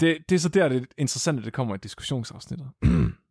Det, 0.00 0.18
det 0.28 0.34
er 0.34 0.38
så 0.38 0.48
der, 0.48 0.68
det 0.68 0.82
er 0.82 0.86
interessant, 0.98 1.38
at 1.38 1.44
det 1.44 1.52
kommer 1.52 1.74
i 1.74 1.78
diskussionsafsnittet. 1.78 2.70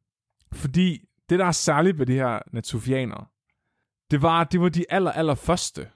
Fordi 0.61 1.05
det, 1.29 1.39
der 1.39 1.45
er 1.45 1.51
særligt 1.51 1.99
ved 1.99 2.05
de 2.05 2.13
her 2.13 2.39
natufianere, 2.53 3.25
det 4.11 4.21
var, 4.21 4.41
at 4.41 4.51
det 4.51 4.61
var 4.61 4.69
de 4.69 4.85
aller, 4.89 5.11
aller 5.11 5.35
første, 5.35 5.89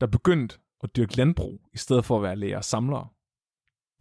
der 0.00 0.06
begyndte 0.06 0.58
at 0.82 0.96
dyrke 0.96 1.16
landbrug, 1.16 1.60
i 1.74 1.78
stedet 1.78 2.04
for 2.04 2.16
at 2.16 2.22
være 2.22 2.36
læger 2.36 2.56
og 2.56 2.64
samlere. 2.64 3.08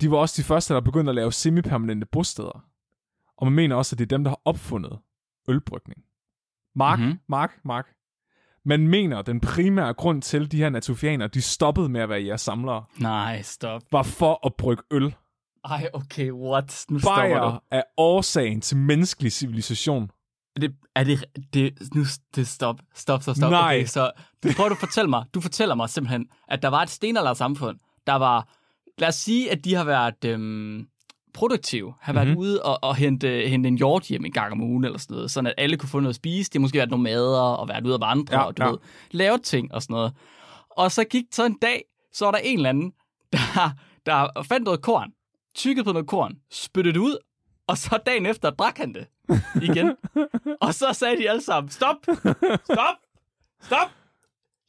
De 0.02 0.12
var 0.12 0.18
også 0.18 0.42
de 0.42 0.46
første, 0.48 0.74
der 0.74 0.82
begyndte 0.82 1.10
at 1.10 1.16
lave 1.16 1.32
semipermanente 1.32 2.08
bosteder. 2.12 2.66
Og 3.38 3.46
man 3.48 3.54
mener 3.54 3.76
også, 3.76 3.96
at 3.96 4.00
det 4.00 4.06
er 4.06 4.18
dem, 4.18 4.24
der 4.24 4.32
har 4.32 4.42
opfundet 4.46 5.00
ølbrygning. 5.48 6.04
Mark, 6.76 7.00
Mhm. 7.00 7.08
mm-hmm. 7.08 7.20
Mark, 7.30 7.52
Mark. 7.66 7.88
Man 8.66 8.88
mener, 8.88 9.18
at 9.18 9.26
den 9.26 9.40
primære 9.40 9.94
grund 9.94 10.22
til, 10.22 10.46
at 10.46 10.52
de 10.52 10.58
her 10.58 10.70
natufianere, 10.70 11.28
de 11.28 11.42
stoppede 11.42 11.90
med 11.90 12.02
at 12.02 12.10
være 12.10 12.20
jæger 12.20 12.38
samlere, 12.38 12.84
Nej, 13.00 13.42
stop. 13.42 13.82
var 13.92 14.04
for 14.04 14.46
at 14.46 14.56
brygge 14.56 14.84
øl. 14.92 15.16
Ej, 15.66 15.90
okay, 15.94 16.32
what? 16.32 16.86
Nu 16.90 17.00
stopper 17.00 17.52
du. 17.52 17.60
Er 17.72 17.84
årsagen 17.98 18.62
til 18.62 18.78
menneskelig 18.78 19.32
civilisation. 19.32 20.12
Det, 20.55 20.75
er 20.96 21.03
det, 21.03 21.24
det, 21.53 21.77
nu, 21.96 22.03
det 22.36 22.48
stop, 22.48 22.75
stop, 22.96 23.22
stop, 23.24 23.36
stop. 23.36 23.51
Nej. 23.51 23.75
Okay, 23.75 23.86
så 23.86 24.12
du 24.43 24.50
prøver 24.55 24.70
du 24.70 24.74
at 24.75 24.79
fortælle 24.79 25.10
mig, 25.10 25.25
du 25.34 25.41
fortæller 25.41 25.75
mig 25.75 25.89
simpelthen, 25.89 26.25
at 26.48 26.62
der 26.62 26.67
var 26.67 26.81
et 26.81 26.89
stenalder 26.89 27.34
samfund, 27.34 27.77
der 28.08 28.13
var, 28.13 28.48
lad 28.98 29.08
os 29.08 29.15
sige, 29.15 29.51
at 29.51 29.65
de 29.65 29.74
har 29.75 29.84
været 29.84 30.25
øhm, 30.25 30.88
produktive, 31.34 31.93
har 32.01 32.13
været 32.13 32.27
Mhm. 32.27 32.31
mm-hmm. 32.31 32.41
ude 32.41 32.63
og, 32.63 32.79
og 32.84 32.96
hente, 32.96 33.48
hente 33.48 33.67
en 33.67 33.77
hjort 33.77 34.03
hjem 34.03 34.25
en 34.25 34.31
gang 34.31 34.51
om 34.51 34.62
ugen 34.62 34.84
eller 34.84 35.00
sådan 35.00 35.15
noget, 35.15 35.31
sådan 35.31 35.48
at 35.48 35.53
alle 35.58 35.77
kunne 35.77 35.89
få 35.89 36.00
noget 36.00 36.10
at 36.10 36.15
spise. 36.15 36.51
De 36.53 36.58
har 36.58 36.62
måske 36.62 36.77
været 36.77 36.89
nomader 36.91 37.39
og 37.41 37.67
været 37.67 37.86
ude 37.86 37.93
at 37.93 38.01
vandre 38.01 38.36
Ja, 38.38 38.43
og 38.43 38.58
du 38.58 38.63
ja. 38.63 38.70
ved, 38.70 38.77
lave 39.12 39.38
ting 39.38 39.74
og 39.74 39.81
sådan 39.81 39.93
noget. 39.93 40.13
Og 40.70 40.91
så 40.91 41.03
gik 41.03 41.24
så 41.31 41.46
en 41.46 41.58
dag, 41.62 41.84
så 42.13 42.25
var 42.25 42.31
der 42.31 42.39
en 42.39 42.58
eller 42.60 42.70
anden, 42.70 42.91
der, 43.31 43.72
der 44.05 44.43
fandt 44.43 44.65
noget 44.65 44.81
korn, 44.81 45.10
tykkede 45.55 45.84
på 45.84 45.91
noget 45.91 46.08
korn, 46.08 46.34
spyttede 46.51 46.93
det 46.93 47.00
ud, 47.00 47.17
og 47.67 47.77
så 47.77 48.00
dagen 48.05 48.25
efter 48.25 48.50
drak 48.50 48.77
han 48.77 48.93
det 48.93 49.05
igen. 49.62 49.96
og 50.62 50.74
så 50.74 50.94
sagde 50.94 51.18
de 51.18 51.30
alle 51.30 51.42
sammen, 51.42 51.72
stop, 51.72 51.96
stop, 52.63 52.96
stop. 53.62 53.90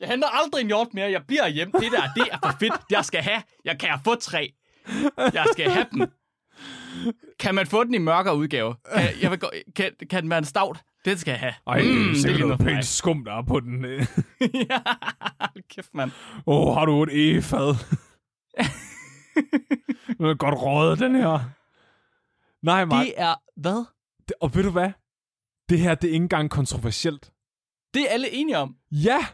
Jeg 0.00 0.08
henter 0.10 0.28
aldrig 0.28 0.60
en 0.60 0.66
hjort 0.66 0.88
mere, 0.94 1.10
jeg 1.10 1.22
bliver 1.26 1.48
hjem. 1.48 1.72
Det 1.72 1.92
der, 1.92 2.02
det 2.16 2.28
er 2.32 2.38
for 2.42 2.56
fedt. 2.60 2.72
Jeg 2.90 3.04
skal 3.04 3.22
have. 3.22 3.42
Jeg 3.64 3.78
kan 3.78 3.90
få 4.04 4.14
tre. 4.14 4.52
Jeg 5.18 5.46
skal 5.52 5.70
have 5.70 5.86
dem. 5.92 6.10
Kan 7.38 7.54
man 7.54 7.66
få 7.66 7.84
den 7.84 7.94
i 7.94 7.98
mørkere 7.98 8.36
udgave? 8.36 8.74
Kan, 8.94 9.08
jeg 9.22 9.30
vil 9.30 9.38
gå, 9.38 9.50
kan, 9.76 9.90
kan 10.10 10.22
den 10.22 10.30
være 10.30 10.38
en 10.38 10.44
stout? 10.44 10.78
Det 11.04 11.20
skal 11.20 11.30
jeg 11.30 11.40
have. 11.40 11.54
Ej, 11.66 11.82
mm, 11.82 12.14
det 12.14 12.24
er 12.24 12.28
lige 12.28 12.40
noget 12.40 12.58
pænt 12.60 12.84
skum, 12.84 13.24
der 13.24 13.32
er 13.32 13.42
på 13.42 13.60
den. 13.60 13.84
Åh, 13.84 13.90
ja, 14.70 14.78
kæft, 15.70 15.94
mand. 15.94 16.10
oh, 16.46 16.74
har 16.74 16.84
du 16.84 17.02
et 17.02 17.36
e-fad? 17.36 17.74
Den 20.18 20.26
er 20.30 20.34
godt 20.34 20.54
røget, 20.54 20.98
den 20.98 21.14
her. 21.14 21.40
Nej, 22.62 22.84
Mark. 22.84 23.06
Det 23.06 23.14
er, 23.16 23.34
hvad? 23.56 23.84
Det, 24.28 24.36
og 24.40 24.54
ved 24.54 24.62
du 24.62 24.70
hvad? 24.70 24.90
Det 25.68 25.78
her, 25.78 25.94
det 25.94 26.08
er 26.08 26.12
ikke 26.12 26.22
engang 26.22 26.50
kontroversielt. 26.50 27.32
Det 27.94 28.02
er 28.02 28.08
alle 28.08 28.30
enige 28.30 28.58
om. 28.58 28.76
Ja! 28.90 29.26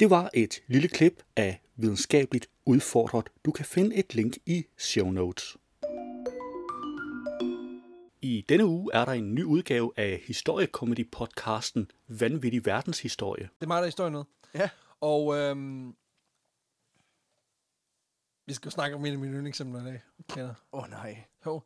Det 0.00 0.10
var 0.10 0.30
et 0.34 0.62
lille 0.66 0.88
klip 0.88 1.22
af 1.36 1.62
Videnskabeligt 1.76 2.50
Udfordret. 2.66 3.28
Du 3.44 3.52
kan 3.52 3.64
finde 3.64 3.96
et 3.96 4.14
link 4.14 4.36
i 4.46 4.64
show 4.78 5.10
notes. 5.10 5.56
I 8.22 8.44
denne 8.48 8.66
uge 8.66 8.90
er 8.94 9.04
der 9.04 9.12
en 9.12 9.34
ny 9.34 9.44
udgave 9.44 9.92
af 9.96 10.22
historiekomedy-podcasten 10.26 11.86
Vanvittig 12.08 12.66
Verdenshistorie. 12.66 13.42
Det 13.42 13.62
er 13.62 13.66
mig, 13.66 13.76
der 13.76 13.82
er 13.82 13.86
historien 13.86 14.12
med. 14.12 14.24
Ja. 14.54 14.70
Og 15.00 15.36
øhm, 15.36 15.96
vi 18.46 18.54
skal 18.54 18.66
jo 18.66 18.70
snakke 18.70 18.96
om 18.96 19.04
en 19.04 19.12
af 19.12 19.18
mine 19.18 19.32
yndlingsemner 19.36 19.80
i 19.80 19.84
dag. 19.84 20.02
Kender. 20.28 20.54
Åh 20.72 20.82
oh, 20.82 20.90
nej. 20.90 21.24
Jo. 21.46 21.62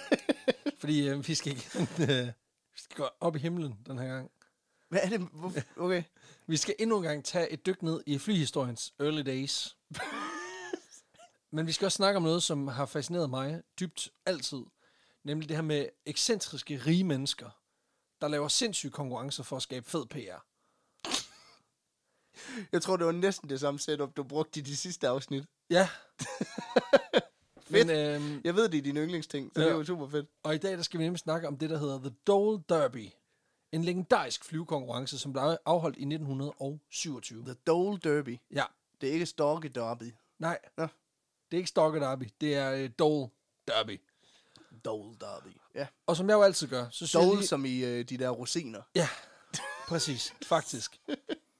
Fordi 0.80 1.08
øh, 1.08 1.28
vi 1.28 1.34
skal 1.34 1.52
igen, 1.52 1.88
øh, 2.10 2.26
vi 2.72 2.78
skal 2.78 2.96
gå 2.96 3.08
op 3.20 3.36
i 3.36 3.38
himlen 3.38 3.78
den 3.86 3.98
her 3.98 4.06
gang. 4.06 4.30
Hvad 4.88 5.00
er 5.02 5.08
det? 5.08 5.20
Hvor- 5.20 5.52
Okay. 5.84 6.02
Vi 6.46 6.56
skal 6.56 6.74
endnu 6.78 6.96
en 6.96 7.02
gang 7.02 7.24
tage 7.24 7.50
et 7.50 7.66
dyk 7.66 7.82
ned 7.82 8.02
i 8.06 8.18
flyhistoriens 8.18 8.94
early 9.00 9.22
days. 9.26 9.76
Men 11.50 11.66
vi 11.66 11.72
skal 11.72 11.84
også 11.86 11.96
snakke 11.96 12.16
om 12.16 12.22
noget, 12.22 12.42
som 12.42 12.68
har 12.68 12.86
fascineret 12.86 13.30
mig 13.30 13.62
dybt 13.80 14.08
altid. 14.26 14.62
Nemlig 15.24 15.48
det 15.48 15.56
her 15.56 15.62
med 15.62 15.88
ekscentriske 16.06 16.76
rige 16.86 17.04
mennesker, 17.04 17.50
der 18.20 18.28
laver 18.28 18.48
sindssyge 18.48 18.90
konkurrencer 18.92 19.42
for 19.42 19.56
at 19.56 19.62
skabe 19.62 19.90
fed 19.90 20.06
PR. 20.06 20.44
Jeg 22.72 22.82
tror, 22.82 22.96
det 22.96 23.06
var 23.06 23.12
næsten 23.12 23.48
det 23.48 23.60
samme 23.60 23.80
setup, 23.80 24.16
du 24.16 24.22
brugte 24.24 24.60
i 24.60 24.62
de 24.62 24.76
sidste 24.76 25.08
afsnit. 25.08 25.44
Ja. 25.70 25.88
Fedt. 27.72 27.86
Men, 27.86 27.96
øhm, 28.22 28.40
Jeg 28.44 28.54
ved, 28.54 28.68
det 28.68 28.78
er 28.78 28.82
din 28.82 28.96
yndlingsting, 28.96 29.50
så 29.54 29.60
Ja. 29.60 29.66
det 29.66 29.72
er 29.72 29.76
jo 29.76 29.84
super 29.84 30.08
fedt. 30.08 30.26
Og 30.42 30.54
i 30.54 30.58
dag 30.58 30.76
der 30.76 30.82
skal 30.82 30.98
vi 31.00 31.04
nemlig 31.04 31.20
snakke 31.20 31.48
om 31.48 31.56
det, 31.58 31.70
der 31.70 31.78
hedder 31.78 31.98
The 31.98 32.10
Dole 32.26 32.62
Derby. 32.68 33.08
En 33.72 33.84
legendarisk 33.84 34.44
flyvekonkurrence, 34.44 35.18
som 35.18 35.32
blev 35.32 35.56
afholdt 35.66 35.96
i 35.98 36.04
1927. 36.04 37.44
The 37.44 37.54
Dole 37.66 37.98
Derby. 37.98 38.38
Ja, 38.54 38.64
Det 39.00 39.08
er 39.08 39.12
ikke 39.12 39.26
Storke 39.26 39.68
Derby. 39.68 40.12
nej. 40.38 40.58
Nå. 40.76 40.86
Det 41.50 41.56
er 41.56 41.60
ikke 41.60 41.68
Stokke 41.68 42.00
Derby, 42.00 42.24
det 42.40 42.54
er 42.56 42.84
uh, 42.84 42.90
Dole 42.98 43.28
Derby. 43.68 44.00
Dole 44.84 45.16
Derby. 45.20 45.56
Ja. 45.74 45.86
Og 46.06 46.16
som 46.16 46.28
jeg 46.28 46.34
jo 46.34 46.42
altid 46.42 46.68
gør, 46.68 46.86
så 46.90 47.18
Dole 47.18 47.36
lige... 47.36 47.46
som 47.46 47.64
i 47.64 47.84
øh, 47.84 48.04
de 48.04 48.16
der 48.18 48.28
rosiner. 48.30 48.82
Ja, 48.94 49.08
præcis, 49.88 50.34
faktisk. 50.46 51.00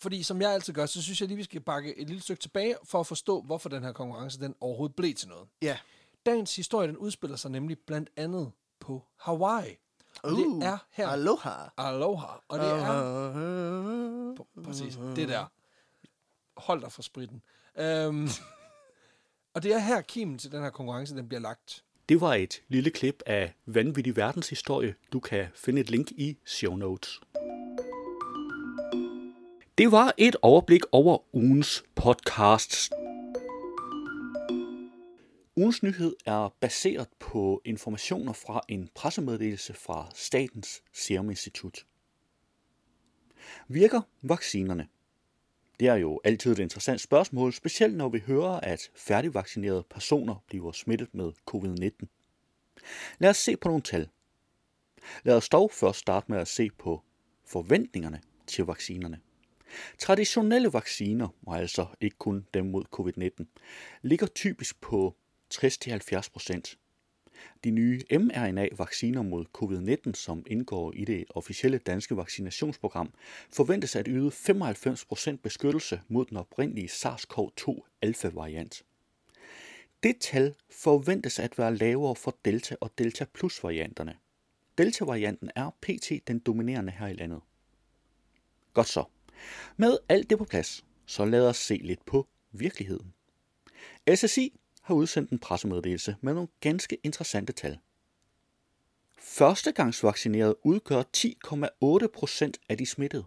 Fordi 0.00 0.22
som 0.22 0.40
jeg 0.40 0.50
altid 0.50 0.72
gør, 0.72 0.86
så 0.86 1.02
synes 1.02 1.20
jeg 1.20 1.28
lige, 1.28 1.36
vi 1.36 1.44
skal 1.44 1.60
bakke 1.60 1.98
et 1.98 2.06
lille 2.06 2.22
stykke 2.22 2.40
tilbage, 2.40 2.76
for 2.84 3.00
at 3.00 3.06
forstå, 3.06 3.40
hvorfor 3.40 3.68
den 3.68 3.82
her 3.82 3.92
konkurrence 3.92 4.40
den 4.40 4.54
overhovedet 4.60 4.96
blev 4.96 5.14
til 5.14 5.28
noget. 5.28 5.48
Ja. 5.62 5.78
Dagens 6.26 6.56
historie, 6.56 6.88
den 6.88 6.96
udspiller 6.96 7.36
sig 7.36 7.50
nemlig 7.50 7.78
blandt 7.78 8.10
andet 8.16 8.52
på 8.80 9.04
Hawaii. 9.16 9.76
Og 10.22 10.30
det 10.30 10.46
Uh, 10.46 10.64
er 10.64 10.78
her... 10.90 11.08
Aloha. 11.08 11.50
Aloha. 11.76 12.26
Og 12.48 12.58
det 12.58 12.68
er... 12.68 12.74
er... 12.74 14.34
Præcis, 14.64 14.98
det 15.16 15.28
der. 15.28 15.44
Hold 16.56 16.80
dig 16.80 16.92
for 16.92 17.02
spritten. 17.02 17.42
Um, 18.06 18.28
og 19.54 19.62
det 19.62 19.72
er 19.72 19.78
her, 19.78 20.00
kimen 20.00 20.38
til 20.38 20.52
den 20.52 20.62
her 20.62 20.70
konkurrence, 20.70 21.16
den 21.16 21.28
bliver 21.28 21.40
lagt. 21.40 21.84
Det 22.08 22.20
var 22.20 22.34
et 22.34 22.62
lille 22.68 22.90
klip 22.90 23.22
af 23.26 23.54
Vanvittig 23.66 24.16
Verdenshistorie. 24.16 24.94
Du 25.12 25.20
kan 25.20 25.46
finde 25.54 25.80
et 25.80 25.90
link 25.90 26.10
i 26.10 26.38
show 26.44 26.76
notes. 26.76 27.20
Det 29.78 29.92
var 29.92 30.14
et 30.16 30.36
overblik 30.42 30.82
over 30.92 31.36
ugens 31.36 31.84
podcasts. 31.94 32.90
Ugens 35.56 35.82
nyhed 35.82 36.14
er 36.26 36.54
baseret 36.60 37.08
på 37.18 37.62
informationer 37.64 38.32
fra 38.32 38.60
en 38.68 38.90
pressemeddelelse 38.94 39.74
fra 39.74 40.10
Statens 40.14 40.82
Serum 40.92 41.30
Institut. 41.30 41.86
Virker 43.68 44.00
vaccinerne? 44.22 44.88
Det 45.80 45.88
er 45.88 45.94
jo 45.94 46.20
altid 46.24 46.52
et 46.52 46.58
interessant 46.58 47.00
spørgsmål, 47.00 47.52
specielt 47.52 47.96
når 47.96 48.08
vi 48.08 48.18
hører, 48.18 48.60
at 48.60 48.90
færdigvaccinerede 48.96 49.84
personer 49.90 50.44
bliver 50.46 50.72
smittet 50.72 51.14
med 51.14 51.32
covid-19. 51.50 52.06
Lad 53.18 53.30
os 53.30 53.36
se 53.36 53.56
på 53.56 53.68
nogle 53.68 53.82
tal. 53.82 54.08
Lad 55.24 55.36
os 55.36 55.48
dog 55.48 55.70
først 55.72 55.98
starte 55.98 56.32
med 56.32 56.38
at 56.38 56.48
se 56.48 56.70
på 56.78 57.02
forventningerne 57.44 58.20
til 58.46 58.64
vaccinerne. 58.64 59.20
Traditionelle 59.98 60.72
vacciner, 60.72 61.28
og 61.46 61.58
altså 61.58 61.86
ikke 62.00 62.16
kun 62.18 62.46
dem 62.54 62.66
mod 62.66 62.84
covid-19, 62.98 63.44
ligger 64.02 64.26
typisk 64.26 64.80
på 64.80 65.16
60-70%. 65.54 66.76
De 67.64 67.70
nye 67.70 68.00
mRNA-vacciner 68.10 69.22
mod 69.22 69.44
covid-19, 69.58 70.12
som 70.14 70.44
indgår 70.46 70.92
i 70.92 71.04
det 71.04 71.24
officielle 71.30 71.78
danske 71.78 72.16
vaccinationsprogram, 72.16 73.12
forventes 73.50 73.96
at 73.96 74.06
yde 74.08 74.28
95% 74.28 75.36
beskyttelse 75.36 76.00
mod 76.08 76.24
den 76.24 76.36
oprindelige 76.36 76.88
SARS-CoV-2 76.88 77.80
alfa-variant. 78.02 78.84
Det 80.02 80.16
tal 80.20 80.54
forventes 80.70 81.38
at 81.38 81.58
være 81.58 81.76
lavere 81.76 82.16
for 82.16 82.36
Delta 82.44 82.76
og 82.80 82.90
Delta 82.98 83.24
Plus 83.24 83.64
varianterne. 83.64 84.16
Delta-varianten 84.78 85.50
er 85.56 85.70
pt. 85.80 86.12
den 86.28 86.38
dominerende 86.38 86.92
her 86.92 87.06
i 87.06 87.12
landet. 87.12 87.40
Godt 88.74 88.88
så. 88.88 89.04
Med 89.76 89.98
alt 90.08 90.30
det 90.30 90.38
på 90.38 90.44
plads, 90.44 90.84
så 91.06 91.24
lad 91.24 91.48
os 91.48 91.56
se 91.56 91.74
lidt 91.74 92.06
på 92.06 92.28
virkeligheden. 92.52 93.14
SSI 94.14 94.60
har 94.82 94.94
udsendt 94.94 95.30
en 95.30 95.38
pressemeddelelse 95.38 96.16
med 96.20 96.34
nogle 96.34 96.48
ganske 96.60 96.98
interessante 97.02 97.52
tal. 97.52 97.78
Førstegangsvaccinerede 99.18 100.66
udgør 100.66 101.02
10,8 101.16 102.06
procent 102.06 102.58
af 102.68 102.78
de 102.78 102.86
smittede. 102.86 103.24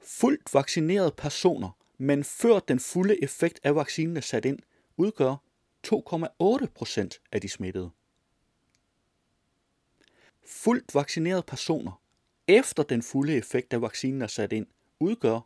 Fuldt 0.00 0.54
vaccinerede 0.54 1.12
personer, 1.16 1.78
men 1.98 2.24
før 2.24 2.58
den 2.58 2.80
fulde 2.80 3.22
effekt 3.22 3.60
af 3.62 3.74
vaccinen 3.74 4.16
er 4.16 4.20
sat 4.20 4.44
ind, 4.44 4.58
udgør 4.96 5.36
2,8 5.86 6.66
procent 6.74 7.20
af 7.32 7.40
de 7.40 7.48
smittede. 7.48 7.90
Fuldt 10.46 10.94
vaccinerede 10.94 11.42
personer, 11.42 12.01
efter 12.52 12.82
den 12.82 13.02
fulde 13.02 13.36
effekt 13.36 13.72
af 13.72 13.82
vaccinen 13.82 14.22
er 14.22 14.26
sat 14.26 14.52
ind, 14.52 14.66
udgør 15.00 15.40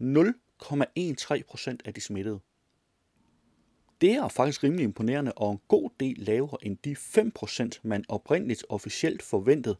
0,13 0.00 1.42
procent 1.48 1.82
af 1.84 1.94
de 1.94 2.00
smittede. 2.00 2.40
Det 4.00 4.12
er 4.12 4.28
faktisk 4.28 4.64
rimelig 4.64 4.84
imponerende 4.84 5.32
og 5.32 5.52
en 5.52 5.60
god 5.68 5.90
del 6.00 6.16
lavere 6.18 6.56
end 6.62 6.76
de 6.84 6.96
5%, 7.76 7.80
man 7.82 8.04
oprindeligt 8.08 8.64
officielt 8.68 9.22
forventede 9.22 9.76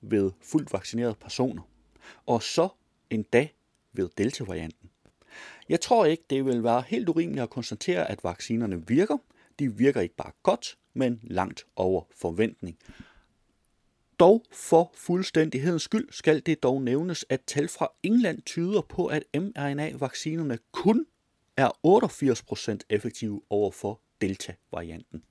ved 0.00 0.30
fuldt 0.40 0.72
vaccinerede 0.72 1.14
personer. 1.14 1.62
Og 2.26 2.42
så 2.42 2.68
endda 3.10 3.48
ved 3.92 4.08
Delta-varianten. 4.18 4.90
Jeg 5.68 5.80
tror 5.80 6.04
ikke, 6.04 6.24
det 6.30 6.44
vil 6.44 6.64
være 6.64 6.82
helt 6.86 7.08
urimeligt 7.08 7.42
at 7.42 7.50
konstatere, 7.50 8.10
at 8.10 8.24
vaccinerne 8.24 8.88
virker. 8.88 9.18
De 9.58 9.76
virker 9.76 10.00
ikke 10.00 10.16
bare 10.16 10.32
godt, 10.42 10.78
men 10.94 11.20
langt 11.22 11.66
over 11.76 12.04
forventning. 12.16 12.78
Dog 14.18 14.44
for 14.52 14.90
fuldstændighedens 14.94 15.82
skyld 15.82 16.08
skal 16.10 16.46
det 16.46 16.62
dog 16.62 16.82
nævnes, 16.82 17.24
at 17.28 17.40
tal 17.46 17.68
fra 17.68 17.88
England 18.02 18.42
tyder 18.42 18.80
på, 18.80 19.06
at 19.06 19.22
mRNA-vaccinerne 19.34 20.58
kun 20.72 21.06
er 21.56 21.70
88% 22.82 22.86
effektive 22.90 23.42
over 23.50 23.70
for 23.70 24.00
Delta-varianten. 24.20 25.22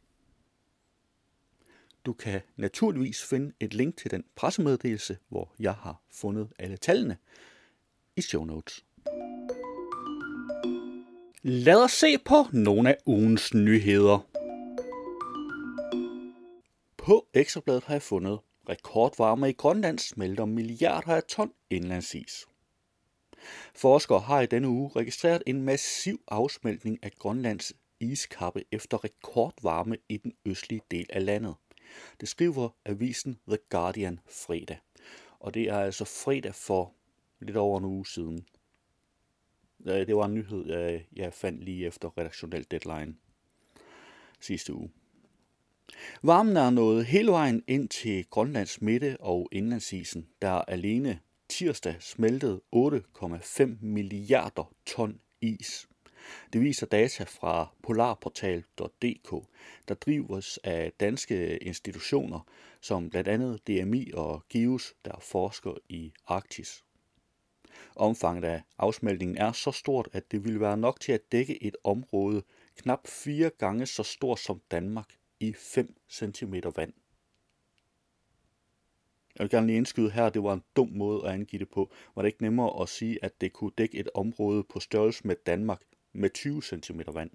Du 2.05 2.13
kan 2.13 2.41
naturligvis 2.55 3.23
finde 3.23 3.51
et 3.59 3.73
link 3.73 3.97
til 3.97 4.11
den 4.11 4.23
pressemeddelelse, 4.35 5.17
hvor 5.29 5.53
jeg 5.59 5.73
har 5.73 6.01
fundet 6.11 6.47
alle 6.59 6.77
tallene 6.77 7.17
i 8.15 8.21
show 8.21 8.45
notes. 8.45 8.85
Lad 11.41 11.83
os 11.83 11.91
se 11.91 12.17
på 12.17 12.35
nogle 12.53 12.89
af 12.89 12.97
ugens 13.05 13.53
nyheder. 13.53 14.27
På 16.97 17.27
Ekstrabladet 17.33 17.83
har 17.83 17.93
jeg 17.93 18.01
fundet 18.01 18.39
rekordvarme 18.69 19.49
i 19.49 19.53
Grønland 19.53 19.99
smelter 19.99 20.45
milliarder 20.45 21.15
af 21.15 21.23
ton 21.23 21.53
indlandsis. 21.69 22.45
Forskere 23.75 24.19
har 24.19 24.41
i 24.41 24.45
denne 24.45 24.67
uge 24.67 24.91
registreret 24.95 25.43
en 25.45 25.61
massiv 25.61 26.21
afsmeltning 26.27 26.99
af 27.03 27.11
Grønlands 27.11 27.73
iskappe 27.99 28.63
efter 28.71 29.03
rekordvarme 29.03 29.97
i 30.09 30.17
den 30.17 30.33
østlige 30.45 30.81
del 30.91 31.05
af 31.09 31.25
landet. 31.25 31.55
Det 32.19 32.29
skriver 32.29 32.69
avisen 32.85 33.39
The 33.47 33.57
Guardian 33.69 34.19
fredag. 34.29 34.79
Og 35.39 35.53
det 35.53 35.63
er 35.63 35.79
altså 35.79 36.05
fredag 36.05 36.55
for 36.55 36.93
lidt 37.39 37.57
over 37.57 37.79
en 37.79 37.85
uge 37.85 38.07
siden. 38.07 38.45
Det 39.85 40.15
var 40.15 40.25
en 40.25 40.33
nyhed, 40.33 40.99
jeg 41.15 41.33
fandt 41.33 41.63
lige 41.63 41.85
efter 41.85 42.17
redaktionel 42.17 42.65
deadline 42.71 43.15
sidste 44.39 44.73
uge. 44.73 44.91
Varmen 46.23 46.57
er 46.57 46.69
nået 46.69 47.05
hele 47.05 47.31
vejen 47.31 47.63
ind 47.67 47.89
til 47.89 48.25
Grønlands 48.25 48.81
midte 48.81 49.17
og 49.19 49.49
indlandsisen, 49.51 50.27
der 50.41 50.51
alene 50.51 51.19
tirsdag 51.49 51.95
smeltede 51.99 52.61
8,5 52.75 53.65
milliarder 53.81 54.73
ton 54.85 55.19
is. 55.41 55.87
Det 56.53 56.61
viser 56.61 56.85
data 56.85 57.23
fra 57.23 57.67
polarportal.dk, 57.83 59.47
der 59.87 59.93
drives 59.93 60.59
af 60.63 60.91
danske 60.99 61.57
institutioner 61.57 62.39
som 62.81 63.09
blandt 63.09 63.27
andet 63.27 63.67
DMI 63.67 64.11
og 64.13 64.43
GIUS, 64.49 64.93
der 65.05 65.19
forsker 65.21 65.73
i 65.89 66.13
Arktis. 66.27 66.83
Omfanget 67.95 68.43
af 68.43 68.61
afsmeltningen 68.77 69.37
er 69.37 69.51
så 69.51 69.71
stort, 69.71 70.09
at 70.13 70.31
det 70.31 70.43
ville 70.43 70.59
være 70.59 70.77
nok 70.77 70.99
til 70.99 71.11
at 71.11 71.31
dække 71.31 71.63
et 71.63 71.77
område 71.83 72.43
knap 72.77 73.07
fire 73.07 73.49
gange 73.49 73.85
så 73.85 74.03
stort 74.03 74.39
som 74.39 74.61
Danmark 74.71 75.09
i 75.39 75.53
5 75.53 75.95
cm 76.09 76.53
vand. 76.75 76.93
Jeg 79.37 79.43
vil 79.43 79.49
gerne 79.49 79.67
lige 79.67 79.77
indskyde 79.77 80.11
her, 80.11 80.25
at 80.25 80.33
det 80.33 80.43
var 80.43 80.53
en 80.53 80.63
dum 80.75 80.89
måde 80.89 81.27
at 81.27 81.33
angive 81.33 81.59
det 81.59 81.69
på. 81.69 81.91
Var 82.15 82.21
det 82.21 82.29
ikke 82.29 82.41
nemmere 82.41 82.81
at 82.81 82.89
sige, 82.89 83.19
at 83.21 83.41
det 83.41 83.53
kunne 83.53 83.71
dække 83.77 83.97
et 83.97 84.09
område 84.13 84.63
på 84.63 84.79
størrelse 84.79 85.27
med 85.27 85.35
Danmark 85.45 85.81
med 86.13 86.29
20 86.29 86.61
cm 86.61 87.01
vand? 87.13 87.31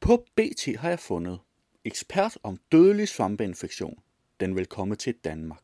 På 0.00 0.26
BT 0.36 0.76
har 0.76 0.88
jeg 0.88 0.98
fundet 0.98 1.40
ekspert 1.84 2.38
om 2.42 2.56
dødelig 2.72 3.08
svampeinfektion. 3.08 3.98
Den 4.40 4.56
vil 4.56 4.66
komme 4.66 4.96
til 4.96 5.14
Danmark. 5.14 5.62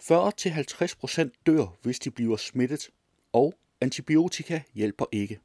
40-50% 0.00 1.30
dør, 1.46 1.76
hvis 1.82 1.98
de 1.98 2.10
bliver 2.10 2.36
smittet, 2.36 2.90
og 3.32 3.54
antibiotika 3.80 4.62
hjælper 4.74 5.04
ikke. 5.12 5.40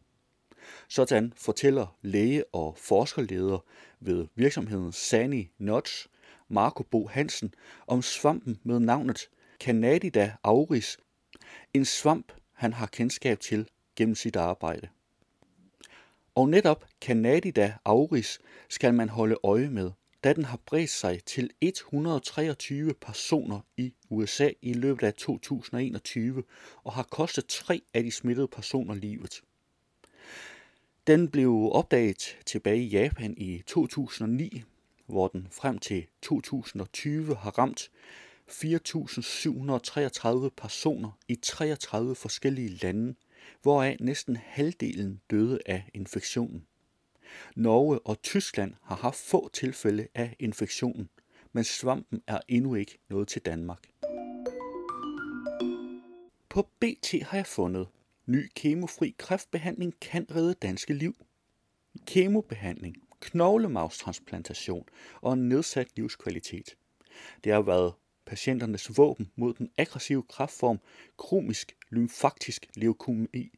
Sådan 0.88 1.34
fortæller 1.36 1.98
læge- 2.02 2.46
og 2.54 2.78
forskerleder 2.78 3.66
ved 4.00 4.28
virksomheden 4.36 4.92
Sani 4.92 5.52
Notch, 5.58 6.08
Marco 6.48 6.84
Bo 6.84 7.08
Hansen, 7.08 7.54
om 7.88 8.02
svampen 8.02 8.60
med 8.64 8.80
navnet 8.80 9.30
Canadida 9.60 10.34
auris, 10.44 10.98
en 11.74 11.86
svamp, 11.86 12.32
han 12.54 12.74
har 12.74 12.86
kendskab 12.86 13.40
til 13.40 13.70
gennem 13.96 14.16
sit 14.16 14.36
arbejde. 14.36 14.88
Og 16.36 16.50
netop 16.50 16.86
Canadida 17.02 17.74
auris 17.86 18.40
skal 18.70 18.94
man 18.94 19.10
holde 19.10 19.36
øje 19.44 19.70
med, 19.70 19.92
da 20.24 20.34
den 20.34 20.46
har 20.46 20.60
bredt 20.66 20.90
sig 20.90 21.24
til 21.26 21.50
123 21.62 22.94
personer 22.94 23.60
i 23.78 23.94
USA 24.10 24.50
i 24.62 24.74
løbet 24.74 25.04
af 25.04 25.14
2021 25.14 26.44
og 26.84 26.94
har 26.94 27.04
kostet 27.04 27.46
tre 27.46 27.82
af 27.94 28.04
de 28.04 28.12
smittede 28.12 28.48
personer 28.48 28.94
livet. 28.94 29.42
Den 31.10 31.30
blev 31.30 31.70
opdaget 31.72 32.38
tilbage 32.46 32.84
i 32.84 32.88
Japan 32.88 33.34
i 33.38 33.64
2009, 33.68 34.64
hvor 35.06 35.28
den 35.28 35.48
frem 35.52 35.80
til 35.80 36.08
2020 36.22 37.36
har 37.36 37.58
ramt 37.58 37.92
4.733 38.50 40.50
personer 40.58 41.12
i 41.28 41.36
33 41.36 42.16
forskellige 42.16 42.70
lande, 42.70 43.16
hvoraf 43.62 43.98
næsten 44.00 44.36
halvdelen 44.36 45.22
døde 45.30 45.60
af 45.66 45.90
infektionen. 45.94 46.66
Norge 47.56 48.00
og 48.00 48.22
Tyskland 48.22 48.74
har 48.84 48.96
haft 48.96 49.18
få 49.18 49.50
tilfælde 49.54 50.08
af 50.16 50.36
infektionen, 50.40 51.10
men 51.54 51.64
svampen 51.64 52.22
er 52.28 52.40
endnu 52.48 52.76
ikke 52.76 52.98
nået 53.10 53.28
til 53.28 53.42
Danmark. 53.42 53.84
På 56.50 56.70
BT 56.80 57.14
har 57.22 57.38
jeg 57.38 57.48
fundet, 57.48 57.88
ny 58.30 58.52
kemofri 58.56 59.16
kræftbehandling 59.18 60.00
kan 60.00 60.28
redde 60.36 60.54
danske 60.54 60.94
liv. 60.94 61.16
Kemobehandling, 62.08 62.96
knoglemavstransplantation 63.20 64.86
og 65.22 65.34
en 65.34 65.50
nedsat 65.50 65.88
livskvalitet. 65.96 66.76
Det 67.44 67.52
har 67.52 67.62
været 67.62 67.94
patienternes 68.26 68.98
våben 68.98 69.32
mod 69.36 69.54
den 69.54 69.70
aggressive 69.78 70.24
kræftform 70.24 70.80
kromisk 71.18 71.76
lymfaktisk 71.90 72.66
leukemi, 72.76 73.52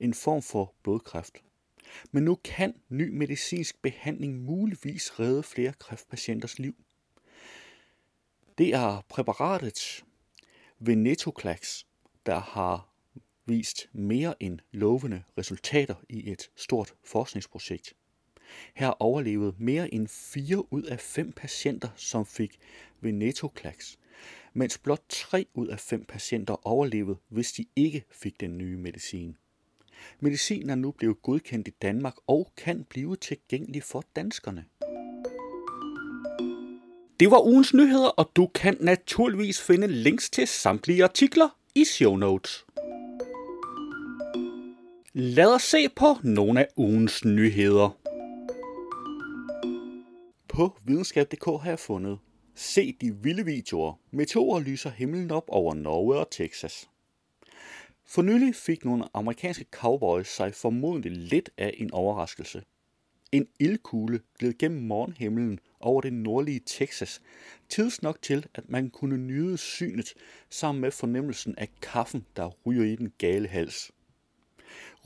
en 0.00 0.14
form 0.14 0.42
for 0.42 0.74
blodkræft. 0.82 1.38
Men 2.12 2.24
nu 2.24 2.34
kan 2.44 2.74
ny 2.88 3.08
medicinsk 3.08 3.82
behandling 3.82 4.42
muligvis 4.42 5.20
redde 5.20 5.42
flere 5.42 5.72
kræftpatienters 5.72 6.58
liv. 6.58 6.74
Det 8.58 8.74
er 8.74 9.04
præparatet 9.08 10.04
Venetoclax, 10.78 11.84
der 12.26 12.38
har 12.38 12.93
vist 13.46 13.88
mere 13.92 14.42
end 14.42 14.58
lovende 14.72 15.22
resultater 15.38 15.94
i 16.08 16.30
et 16.30 16.50
stort 16.56 16.94
forskningsprojekt. 17.04 17.94
Her 18.74 18.88
overlevede 19.02 19.54
mere 19.58 19.94
end 19.94 20.08
4 20.08 20.72
ud 20.72 20.82
af 20.82 21.00
5 21.00 21.32
patienter, 21.32 21.88
som 21.96 22.26
fik 22.26 22.58
Venetoclax, 23.00 23.96
mens 24.52 24.78
blot 24.78 25.02
3 25.08 25.46
ud 25.54 25.66
af 25.66 25.80
5 25.80 26.04
patienter 26.04 26.66
overlevede, 26.66 27.16
hvis 27.28 27.52
de 27.52 27.66
ikke 27.76 28.04
fik 28.10 28.40
den 28.40 28.58
nye 28.58 28.76
medicin. 28.76 29.36
Medicinen 30.20 30.70
er 30.70 30.74
nu 30.74 30.90
blevet 30.90 31.22
godkendt 31.22 31.68
i 31.68 31.74
Danmark 31.82 32.14
og 32.26 32.52
kan 32.56 32.84
blive 32.84 33.16
tilgængelig 33.16 33.82
for 33.82 34.04
danskerne. 34.16 34.64
Det 37.20 37.30
var 37.30 37.46
ugens 37.46 37.74
nyheder, 37.74 38.08
og 38.08 38.30
du 38.36 38.46
kan 38.46 38.76
naturligvis 38.80 39.62
finde 39.62 39.86
links 39.86 40.30
til 40.30 40.46
samtlige 40.46 41.04
artikler 41.04 41.48
i 41.74 41.84
show 41.84 42.16
notes. 42.16 42.63
Lad 45.16 45.54
os 45.54 45.62
se 45.62 45.88
på 45.88 46.06
nogle 46.22 46.60
af 46.60 46.68
ugens 46.76 47.24
nyheder. 47.24 47.98
På 50.48 50.78
videnskab.dk 50.84 51.44
har 51.44 51.68
jeg 51.68 51.78
fundet 51.78 52.18
Se 52.54 52.92
de 53.00 53.16
vilde 53.16 53.44
videoer. 53.44 54.00
Meteorer 54.10 54.60
lyser 54.60 54.90
himlen 54.90 55.30
op 55.30 55.44
over 55.48 55.74
Norge 55.74 56.18
og 56.18 56.30
Texas. 56.30 56.88
For 58.06 58.22
nylig 58.22 58.54
fik 58.54 58.84
nogle 58.84 59.04
amerikanske 59.14 59.64
cowboys 59.70 60.28
sig 60.28 60.54
formodentlig 60.54 61.12
lidt 61.12 61.50
af 61.58 61.74
en 61.76 61.92
overraskelse. 61.92 62.62
En 63.32 63.46
ildkugle 63.60 64.20
gled 64.38 64.58
gennem 64.58 64.82
morgenhimlen 64.82 65.60
over 65.80 66.00
det 66.00 66.12
nordlige 66.12 66.60
Texas, 66.66 67.20
tids 67.68 68.02
nok 68.02 68.22
til, 68.22 68.46
at 68.54 68.68
man 68.68 68.90
kunne 68.90 69.18
nyde 69.18 69.58
synet 69.58 70.14
sammen 70.50 70.80
med 70.80 70.90
fornemmelsen 70.90 71.54
af 71.58 71.68
kaffen, 71.82 72.26
der 72.36 72.50
ryger 72.66 72.84
i 72.84 72.96
den 72.96 73.12
gale 73.18 73.48
hals. 73.48 73.93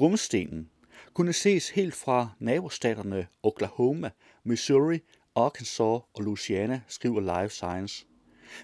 Rumstenen 0.01 0.71
kunne 1.15 1.33
ses 1.33 1.71
helt 1.71 1.95
fra 1.95 2.29
nabostaterne 2.39 3.27
Oklahoma, 3.43 4.11
Missouri, 4.45 4.99
Arkansas 5.35 6.01
og 6.15 6.23
Louisiana, 6.23 6.81
skriver 6.89 7.21
Life 7.43 7.55
Science. 7.55 8.07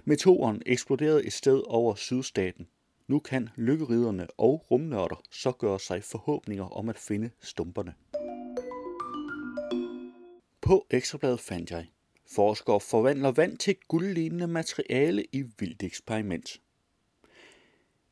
Meteoren 0.05 0.63
eksploderede 0.67 1.27
et 1.27 1.33
sted 1.33 1.63
over 1.67 1.95
sydstaten. 1.95 2.67
Nu 3.09 3.19
kan 3.19 3.49
lykkeriderne 3.57 4.27
og 4.39 4.67
rumnørder 4.71 5.23
så 5.31 5.53
gøre 5.53 5.81
sig 5.81 6.05
forhåbninger 6.05 6.65
om 6.65 6.89
at 6.89 6.99
finde 6.99 7.31
stumperne. 7.41 7.95
På 10.61 10.87
ekstrabladet 10.91 11.41
fandt 11.41 11.71
jeg, 11.71 11.87
forskere 12.35 12.81
forvandler 12.81 13.33
vand 13.33 13.57
til 13.59 13.77
guldlignende 13.89 14.47
materiale 14.47 15.25
i 15.33 15.43
vildt 15.59 15.83
eksperiment. 15.83 16.61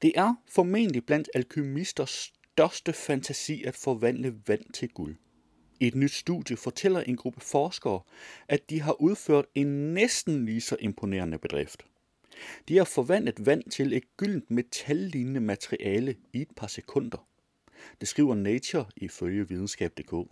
Det 0.03 0.13
er 0.15 0.35
formentlig 0.49 1.07
blandt 1.07 1.29
alkymisters 1.35 2.33
største 2.53 2.93
fantasi 2.93 3.63
at 3.65 3.77
forvandle 3.77 4.35
vand 4.47 4.73
til 4.75 4.89
guld. 4.89 5.17
I 5.81 5.87
et 5.87 5.95
nyt 5.95 6.13
studie 6.13 6.57
fortæller 6.57 7.01
en 7.01 7.17
gruppe 7.17 7.41
forskere, 7.41 8.01
at 8.49 8.71
de 8.71 8.81
har 8.81 9.01
udført 9.01 9.45
en 9.55 9.95
næsten 9.95 10.45
lige 10.47 10.61
så 10.61 10.77
imponerende 10.81 11.39
bedrift. 11.39 11.83
De 12.69 12.77
har 12.77 12.85
forvandlet 12.85 13.47
vand 13.47 13.63
til 13.71 13.93
et 13.93 14.17
gyldent 14.17 14.51
metallignende 14.51 15.41
materiale 15.41 16.17
i 16.33 16.43
et 16.43 16.51
par 16.57 16.67
sekunder. 16.67 17.27
Det 18.01 18.09
skriver 18.09 18.35
Nature 18.35 18.85
ifølge 18.97 19.49
videnskab.dk. 19.49 20.31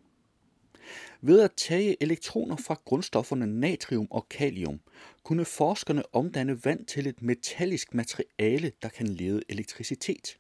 Ved 1.21 1.41
at 1.41 1.53
tage 1.57 1.97
elektroner 2.03 2.57
fra 2.57 2.81
grundstofferne 2.85 3.47
natrium 3.47 4.07
og 4.11 4.29
kalium, 4.29 4.81
kunne 5.23 5.45
forskerne 5.45 6.15
omdanne 6.15 6.65
vand 6.65 6.87
til 6.87 7.07
et 7.07 7.23
metallisk 7.23 7.95
materiale, 7.95 8.73
der 8.83 8.89
kan 8.89 9.07
lede 9.07 9.43
elektricitet. 9.49 10.40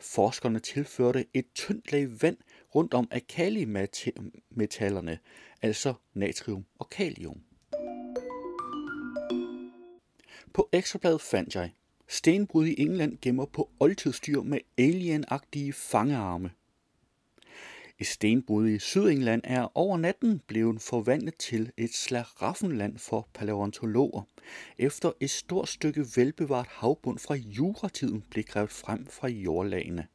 Forskerne 0.00 0.58
tilførte 0.58 1.24
et 1.34 1.46
tyndt 1.54 1.92
lag 1.92 2.22
vand 2.22 2.36
rundt 2.74 2.94
om 2.94 3.08
alkalimetallerne, 3.10 5.18
altså 5.62 5.94
natrium 6.14 6.64
og 6.78 6.90
kalium. 6.90 7.40
På 10.54 10.68
ekstrabladet 10.72 11.20
fandt 11.20 11.54
jeg, 11.54 11.72
stenbrud 12.08 12.66
i 12.66 12.82
England 12.82 13.18
gemmer 13.22 13.46
på 13.46 13.70
oldtidsdyr 13.80 14.42
med 14.42 14.58
alienagtige 14.78 15.72
fangearme. 15.72 16.50
Et 18.00 18.06
stenbrud 18.06 18.68
i 18.68 18.78
Sydengland 18.78 19.42
er 19.44 19.76
over 19.78 19.96
natten 19.98 20.40
blevet 20.46 20.82
forvandlet 20.82 21.36
til 21.36 21.72
et 21.76 21.94
slaraffenland 21.94 22.98
for 22.98 23.28
paleontologer, 23.34 24.22
efter 24.78 25.12
et 25.20 25.30
stort 25.30 25.68
stykke 25.68 26.06
velbevaret 26.16 26.66
havbund 26.66 27.18
fra 27.18 27.34
juratiden 27.34 28.24
blev 28.30 28.44
grævet 28.44 28.70
frem 28.70 29.06
fra 29.06 29.28
jordlagene. 29.28 30.06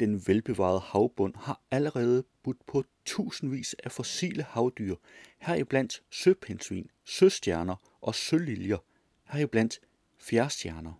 Den 0.00 0.22
velbevarede 0.26 0.80
havbund 0.80 1.34
har 1.36 1.60
allerede 1.70 2.24
budt 2.42 2.66
på 2.66 2.84
tusindvis 3.04 3.74
af 3.84 3.92
fossile 3.92 4.42
havdyr, 4.42 4.94
heriblandt 5.38 6.02
søpindsvin, 6.10 6.90
søstjerner 7.04 7.76
og 8.00 8.14
søliljer, 8.14 8.78
heriblandt 9.24 9.80
fjerstjerner. 10.18 10.92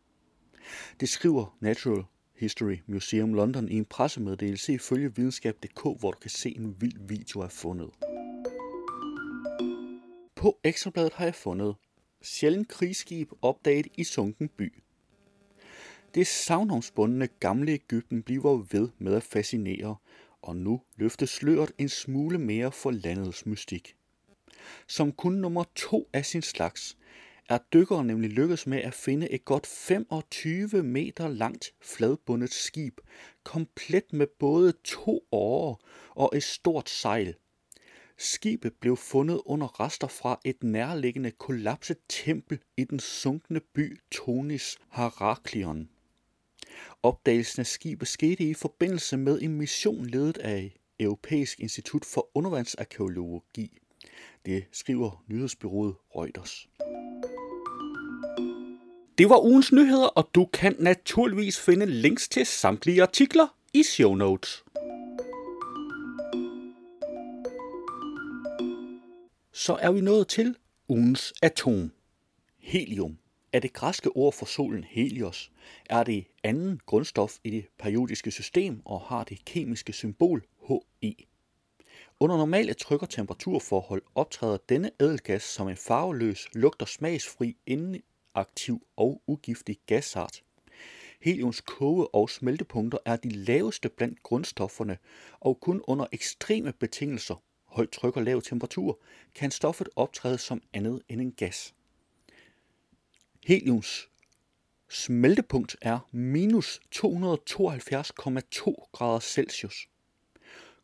Det 1.01 1.09
skriver 1.09 1.57
Natural 1.61 2.05
History 2.43 2.77
Museum 2.87 3.35
London 3.35 3.69
i 3.69 3.77
en 3.77 3.85
pressemeddelelse 3.85 4.73
ifølge 4.73 5.17
videnskab.dk, 5.17 5.83
hvor 5.83 6.11
du 6.11 6.19
kan 6.19 6.31
se 6.31 6.57
en 6.57 6.77
vild 6.81 7.09
video 7.09 7.41
er 7.41 7.49
fundet. 7.49 7.91
På 10.35 10.59
Ekstrabladet 10.65 11.13
har 11.13 11.25
jeg 11.25 11.35
fundet 11.35 11.75
sjældent 12.23 12.69
krigsskib 12.69 13.31
opdaget 13.43 13.87
i 13.95 14.05
sunken 14.05 14.49
by. 14.49 14.83
Det 16.15 16.27
savnomsbundne 16.27 17.29
gamle 17.41 17.73
Ægypten 17.73 18.23
bliver 18.23 18.67
ved 18.73 18.89
med 18.99 19.15
at 19.15 19.23
fascinere, 19.23 19.97
og 20.43 20.57
nu 20.57 20.81
løftes 20.97 21.31
sløret 21.31 21.73
en 21.79 21.89
smule 21.89 22.39
mere 22.39 22.73
for 22.73 22.91
landets 22.91 23.47
mystik. 23.47 23.97
Som 24.87 25.13
kun 25.13 25.33
nummer 25.33 25.65
to 25.75 26.09
af 26.13 26.27
sin 26.27 26.43
slags 26.43 26.97
er 27.55 27.59
dykkere 27.73 28.05
nemlig 28.05 28.31
lykkedes 28.31 28.67
med 28.67 28.79
at 28.79 28.95
finde 28.95 29.31
et 29.31 29.45
godt 29.45 29.67
25 29.67 30.83
meter 30.83 31.29
langt 31.29 31.75
fladbundet 31.81 32.53
skib, 32.53 33.01
komplet 33.45 34.13
med 34.13 34.27
både 34.39 34.73
to 34.85 35.29
årer 35.33 35.75
og 36.11 36.33
et 36.35 36.43
stort 36.43 36.91
sejl. 36.91 37.35
Skibet 38.19 38.73
blev 38.81 38.97
fundet 38.97 39.41
under 39.47 39.81
rester 39.81 40.07
fra 40.07 40.41
et 40.45 40.63
nærliggende 40.63 41.31
kollapset 41.31 41.97
tempel 42.09 42.59
i 42.77 42.85
den 42.85 43.01
sunkne 43.01 43.61
by 43.61 44.01
Tonis 44.11 44.79
Heraklion. 44.91 45.89
Opdagelsen 47.03 47.61
af 47.61 47.67
skibet 47.67 48.09
skete 48.09 48.45
i 48.45 48.55
forbindelse 48.55 49.17
med 49.17 49.43
en 49.43 49.55
mission 49.55 50.07
ledet 50.07 50.39
af 50.39 50.77
Europæisk 51.01 51.61
Institut 51.61 52.05
for 52.05 52.29
Undervandsarkeologi. 52.35 53.79
Det 54.47 54.65
skriver 54.73 55.25
nyhedsbyrået 55.29 55.95
Reuters. 56.17 56.69
Det 59.19 59.29
var 59.29 59.45
ugens 59.45 59.73
nyheder, 59.73 60.07
og 60.07 60.29
du 60.35 60.45
kan 60.45 60.77
naturligvis 60.79 61.61
finde 61.61 61.87
links 61.87 62.29
til 62.29 62.47
samtlige 62.47 63.03
artikler 63.03 63.57
i 63.73 63.83
show 63.83 64.15
notes. 64.15 64.65
Så 69.53 69.79
er 69.81 69.93
vi 69.93 70.01
nået 70.01 70.29
til 70.29 70.57
ugens 70.89 71.33
atom. 71.43 71.93
Helium 72.59 73.19
er 73.53 73.61
det 73.61 73.73
græske 73.73 74.11
ord 74.11 74.33
for 74.33 74.47
solen 74.47 74.85
Helios, 74.85 75.51
er 75.91 76.05
det 76.05 76.25
anden 76.45 76.81
grundstof 76.87 77.37
i 77.45 77.51
det 77.51 77.67
periodiske 77.79 78.31
system 78.31 78.81
og 78.85 79.01
har 79.01 79.25
det 79.25 79.45
kemiske 79.45 79.93
symbol 79.93 80.43
He. 81.03 81.15
Under 82.21 82.37
normale 82.37 82.75
tryk- 82.75 83.03
og 83.03 83.11
temperaturforhold 83.11 84.03
optræder 84.15 84.59
denne 84.69 84.91
ædelgas 85.01 85.43
som 85.43 85.69
en 85.69 85.77
farveløs, 85.77 86.49
lugter 86.55 86.87
smagsfri, 86.87 87.57
aktiv 88.35 88.87
og 88.97 89.23
ugiftig 89.27 89.79
gasart. 89.87 90.43
Heliums 91.21 91.61
koge- 91.61 92.15
og 92.15 92.31
smeltepunkter 92.31 92.99
er 93.05 93.17
de 93.17 93.31
laveste 93.31 93.89
blandt 93.89 94.23
grundstofferne, 94.23 94.99
og 95.41 95.61
kun 95.61 95.83
under 95.87 96.07
ekstreme 96.13 96.73
betingelser, 96.73 97.43
højt 97.65 97.91
tryk 97.91 98.17
og 98.17 98.23
lav 98.23 98.43
temperatur, 98.43 98.99
kan 99.35 99.51
stoffet 99.51 99.89
optræde 99.97 100.39
som 100.39 100.63
andet 100.73 101.03
end 101.09 101.21
en 101.21 101.33
gas. 101.33 101.75
Heliums 103.47 104.09
smeltepunkt 104.89 105.77
er 105.83 105.99
minus 106.13 106.81
272,2 106.95 107.01
grader 108.93 109.21
Celsius. 109.21 109.89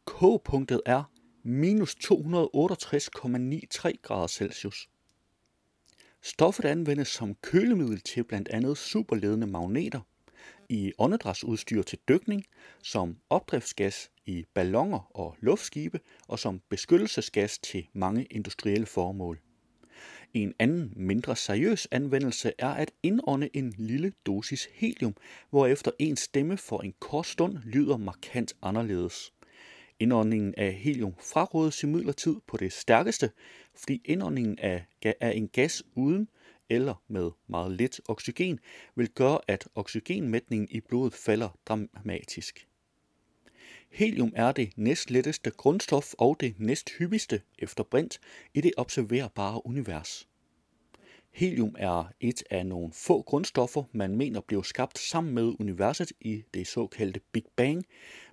Kogepunktet 0.05 0.81
er 0.87 1.05
minus 1.43 1.95
268,93 1.95 3.93
grader 4.03 4.27
Celsius. 4.27 4.89
Stoffet 6.23 6.65
anvendes 6.65 7.09
som 7.09 7.35
kølemiddel 7.35 8.01
til 8.01 8.25
blandt 8.25 8.49
andet 8.49 8.79
superledende 8.79 9.47
magneter, 9.47 10.01
i 10.69 10.93
åndedrætsudstyr 10.99 11.83
til 11.83 11.99
dykning, 12.09 12.45
som 12.83 13.17
opdriftsgas 13.31 14.11
i 14.27 14.45
ballonger 14.55 15.17
og 15.17 15.37
luftskibe 15.41 16.01
og 16.29 16.39
som 16.39 16.61
beskyttelsesgas 16.69 17.59
til 17.59 17.87
mange 17.93 18.25
industrielle 18.25 18.87
formål. 18.87 19.41
En 20.35 20.55
anden 20.59 20.93
mindre 20.97 21.37
seriøs 21.37 21.89
anvendelse 21.91 22.53
er 22.59 22.69
at 22.69 22.93
indånde 23.03 23.49
en 23.55 23.75
lille 23.79 24.13
dosis 24.27 24.69
helium, 24.73 25.15
hvorefter 25.51 25.91
en 25.99 26.17
stemme 26.17 26.57
for 26.57 26.81
en 26.81 26.95
kort 27.01 27.27
stund 27.27 27.59
lyder 27.59 27.97
markant 27.97 28.55
anderledes. 28.63 29.33
Indåndingen 30.01 30.55
af 30.57 30.73
helium 30.73 31.15
frarådes 31.19 31.83
imidlertid 31.83 32.37
på 32.47 32.57
det 32.57 32.73
stærkeste, 32.73 33.31
fordi 33.75 34.03
indåndingen 34.05 34.59
af, 34.59 34.85
af 35.03 35.33
en 35.37 35.49
gas 35.49 35.83
uden 35.95 36.29
eller 36.69 37.03
med 37.09 37.31
meget 37.47 37.73
lidt 37.73 38.01
oxygen 38.09 38.61
vil 38.95 39.11
gøre, 39.11 39.41
at 39.49 39.69
oxygenmætningen 39.75 40.69
i 40.71 40.81
blodet 40.81 41.15
falder 41.15 41.59
dramatisk. 41.67 42.69
Helium 43.91 44.33
er 44.37 44.53
det 44.53 44.73
næstletteste 44.77 45.51
grundstof 45.51 46.15
og 46.19 46.37
det 46.41 46.55
næsthyppigste 46.59 47.41
efter 47.59 47.85
brint 47.85 48.21
i 48.55 48.61
det 48.61 48.73
observerbare 48.77 49.67
univers. 49.67 50.29
Helium 51.39 51.75
er 51.79 52.05
et 52.21 52.43
af 52.51 52.67
nogle 52.67 52.93
få 52.93 53.23
grundstoffer, 53.23 53.83
man 53.93 54.17
mener 54.17 54.41
blev 54.41 54.65
skabt 54.65 54.99
sammen 54.99 55.35
med 55.35 55.53
universet 55.61 56.13
i 56.21 56.43
det 56.55 56.67
såkaldte 56.67 57.21
Big 57.33 57.45
Bang, 57.57 57.85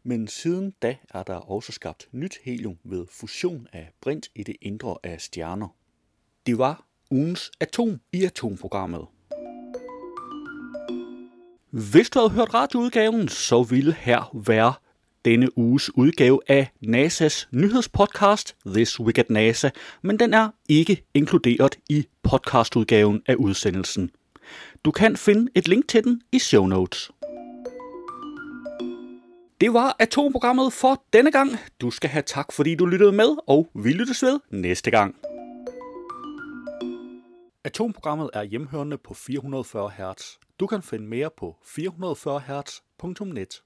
men 0.04 0.28
siden 0.28 0.74
da 0.82 0.96
er 1.10 1.24
der 1.24 1.36
også 1.36 1.72
skabt 1.72 2.10
nyt 2.12 2.38
helium 2.44 2.78
ved 2.84 3.06
fusion 3.12 3.68
af 3.74 3.91
brint 4.02 4.30
i 4.36 4.44
det 4.44 4.56
indre 4.62 4.98
af 5.04 5.22
stjerner. 5.22 5.68
Det 6.46 6.58
var 6.58 6.88
ugens 7.12 7.52
atom 7.60 8.00
i 8.13 8.24
atomprogrammet. 8.24 9.06
Hvis 11.70 12.10
du 12.10 12.20
havde 12.20 12.32
hørt 12.32 12.54
radioudgaven, 12.54 13.28
så 13.28 13.63
ville 13.63 13.94
her 13.94 14.38
være 14.48 14.74
denne 15.26 15.58
uges 15.58 15.98
udgave 15.98 16.40
af 16.48 16.72
NASA's 16.86 17.48
nyhedspodcast 17.52 18.56
This 18.66 19.00
Week 19.00 19.18
at 19.18 19.30
NASA, 19.30 19.70
men 20.02 20.20
den 20.20 20.34
er 20.34 20.50
ikke 20.70 21.04
inkluderet 21.14 21.80
i 21.90 22.08
podcastudgaven 22.24 23.22
af 23.26 23.36
udsendelsen. 23.36 24.12
Du 24.86 24.92
kan 24.92 25.18
finde 25.18 25.52
et 25.56 25.68
link 25.68 25.88
til 25.88 26.04
den 26.04 26.22
i 26.32 26.40
show 26.40 26.66
notes. 26.66 27.12
Det 29.62 29.74
var 29.74 29.96
atomprogrammet 30.00 30.74
for 30.74 31.04
denne 31.14 31.32
gang. 31.32 31.50
Du 31.82 31.92
skal 31.92 32.10
have 32.10 32.24
tak, 32.24 32.52
fordi 32.52 32.76
du 32.76 32.86
lyttede 32.86 33.12
med, 33.12 33.38
og 33.48 33.70
vi 33.76 33.92
lyttes 33.92 34.24
ved 34.24 34.40
næste 34.50 34.92
gang. 34.92 35.16
Atomprogrammet 37.64 38.30
er 38.34 38.44
hjemhørende 38.44 38.98
på 38.98 39.14
440 39.14 39.90
Hz. 39.90 40.24
Du 40.60 40.68
kan 40.68 40.82
finde 40.82 41.08
mere 41.08 41.30
på 41.38 41.56
440 41.66 42.40
Hz.net. 42.40 43.62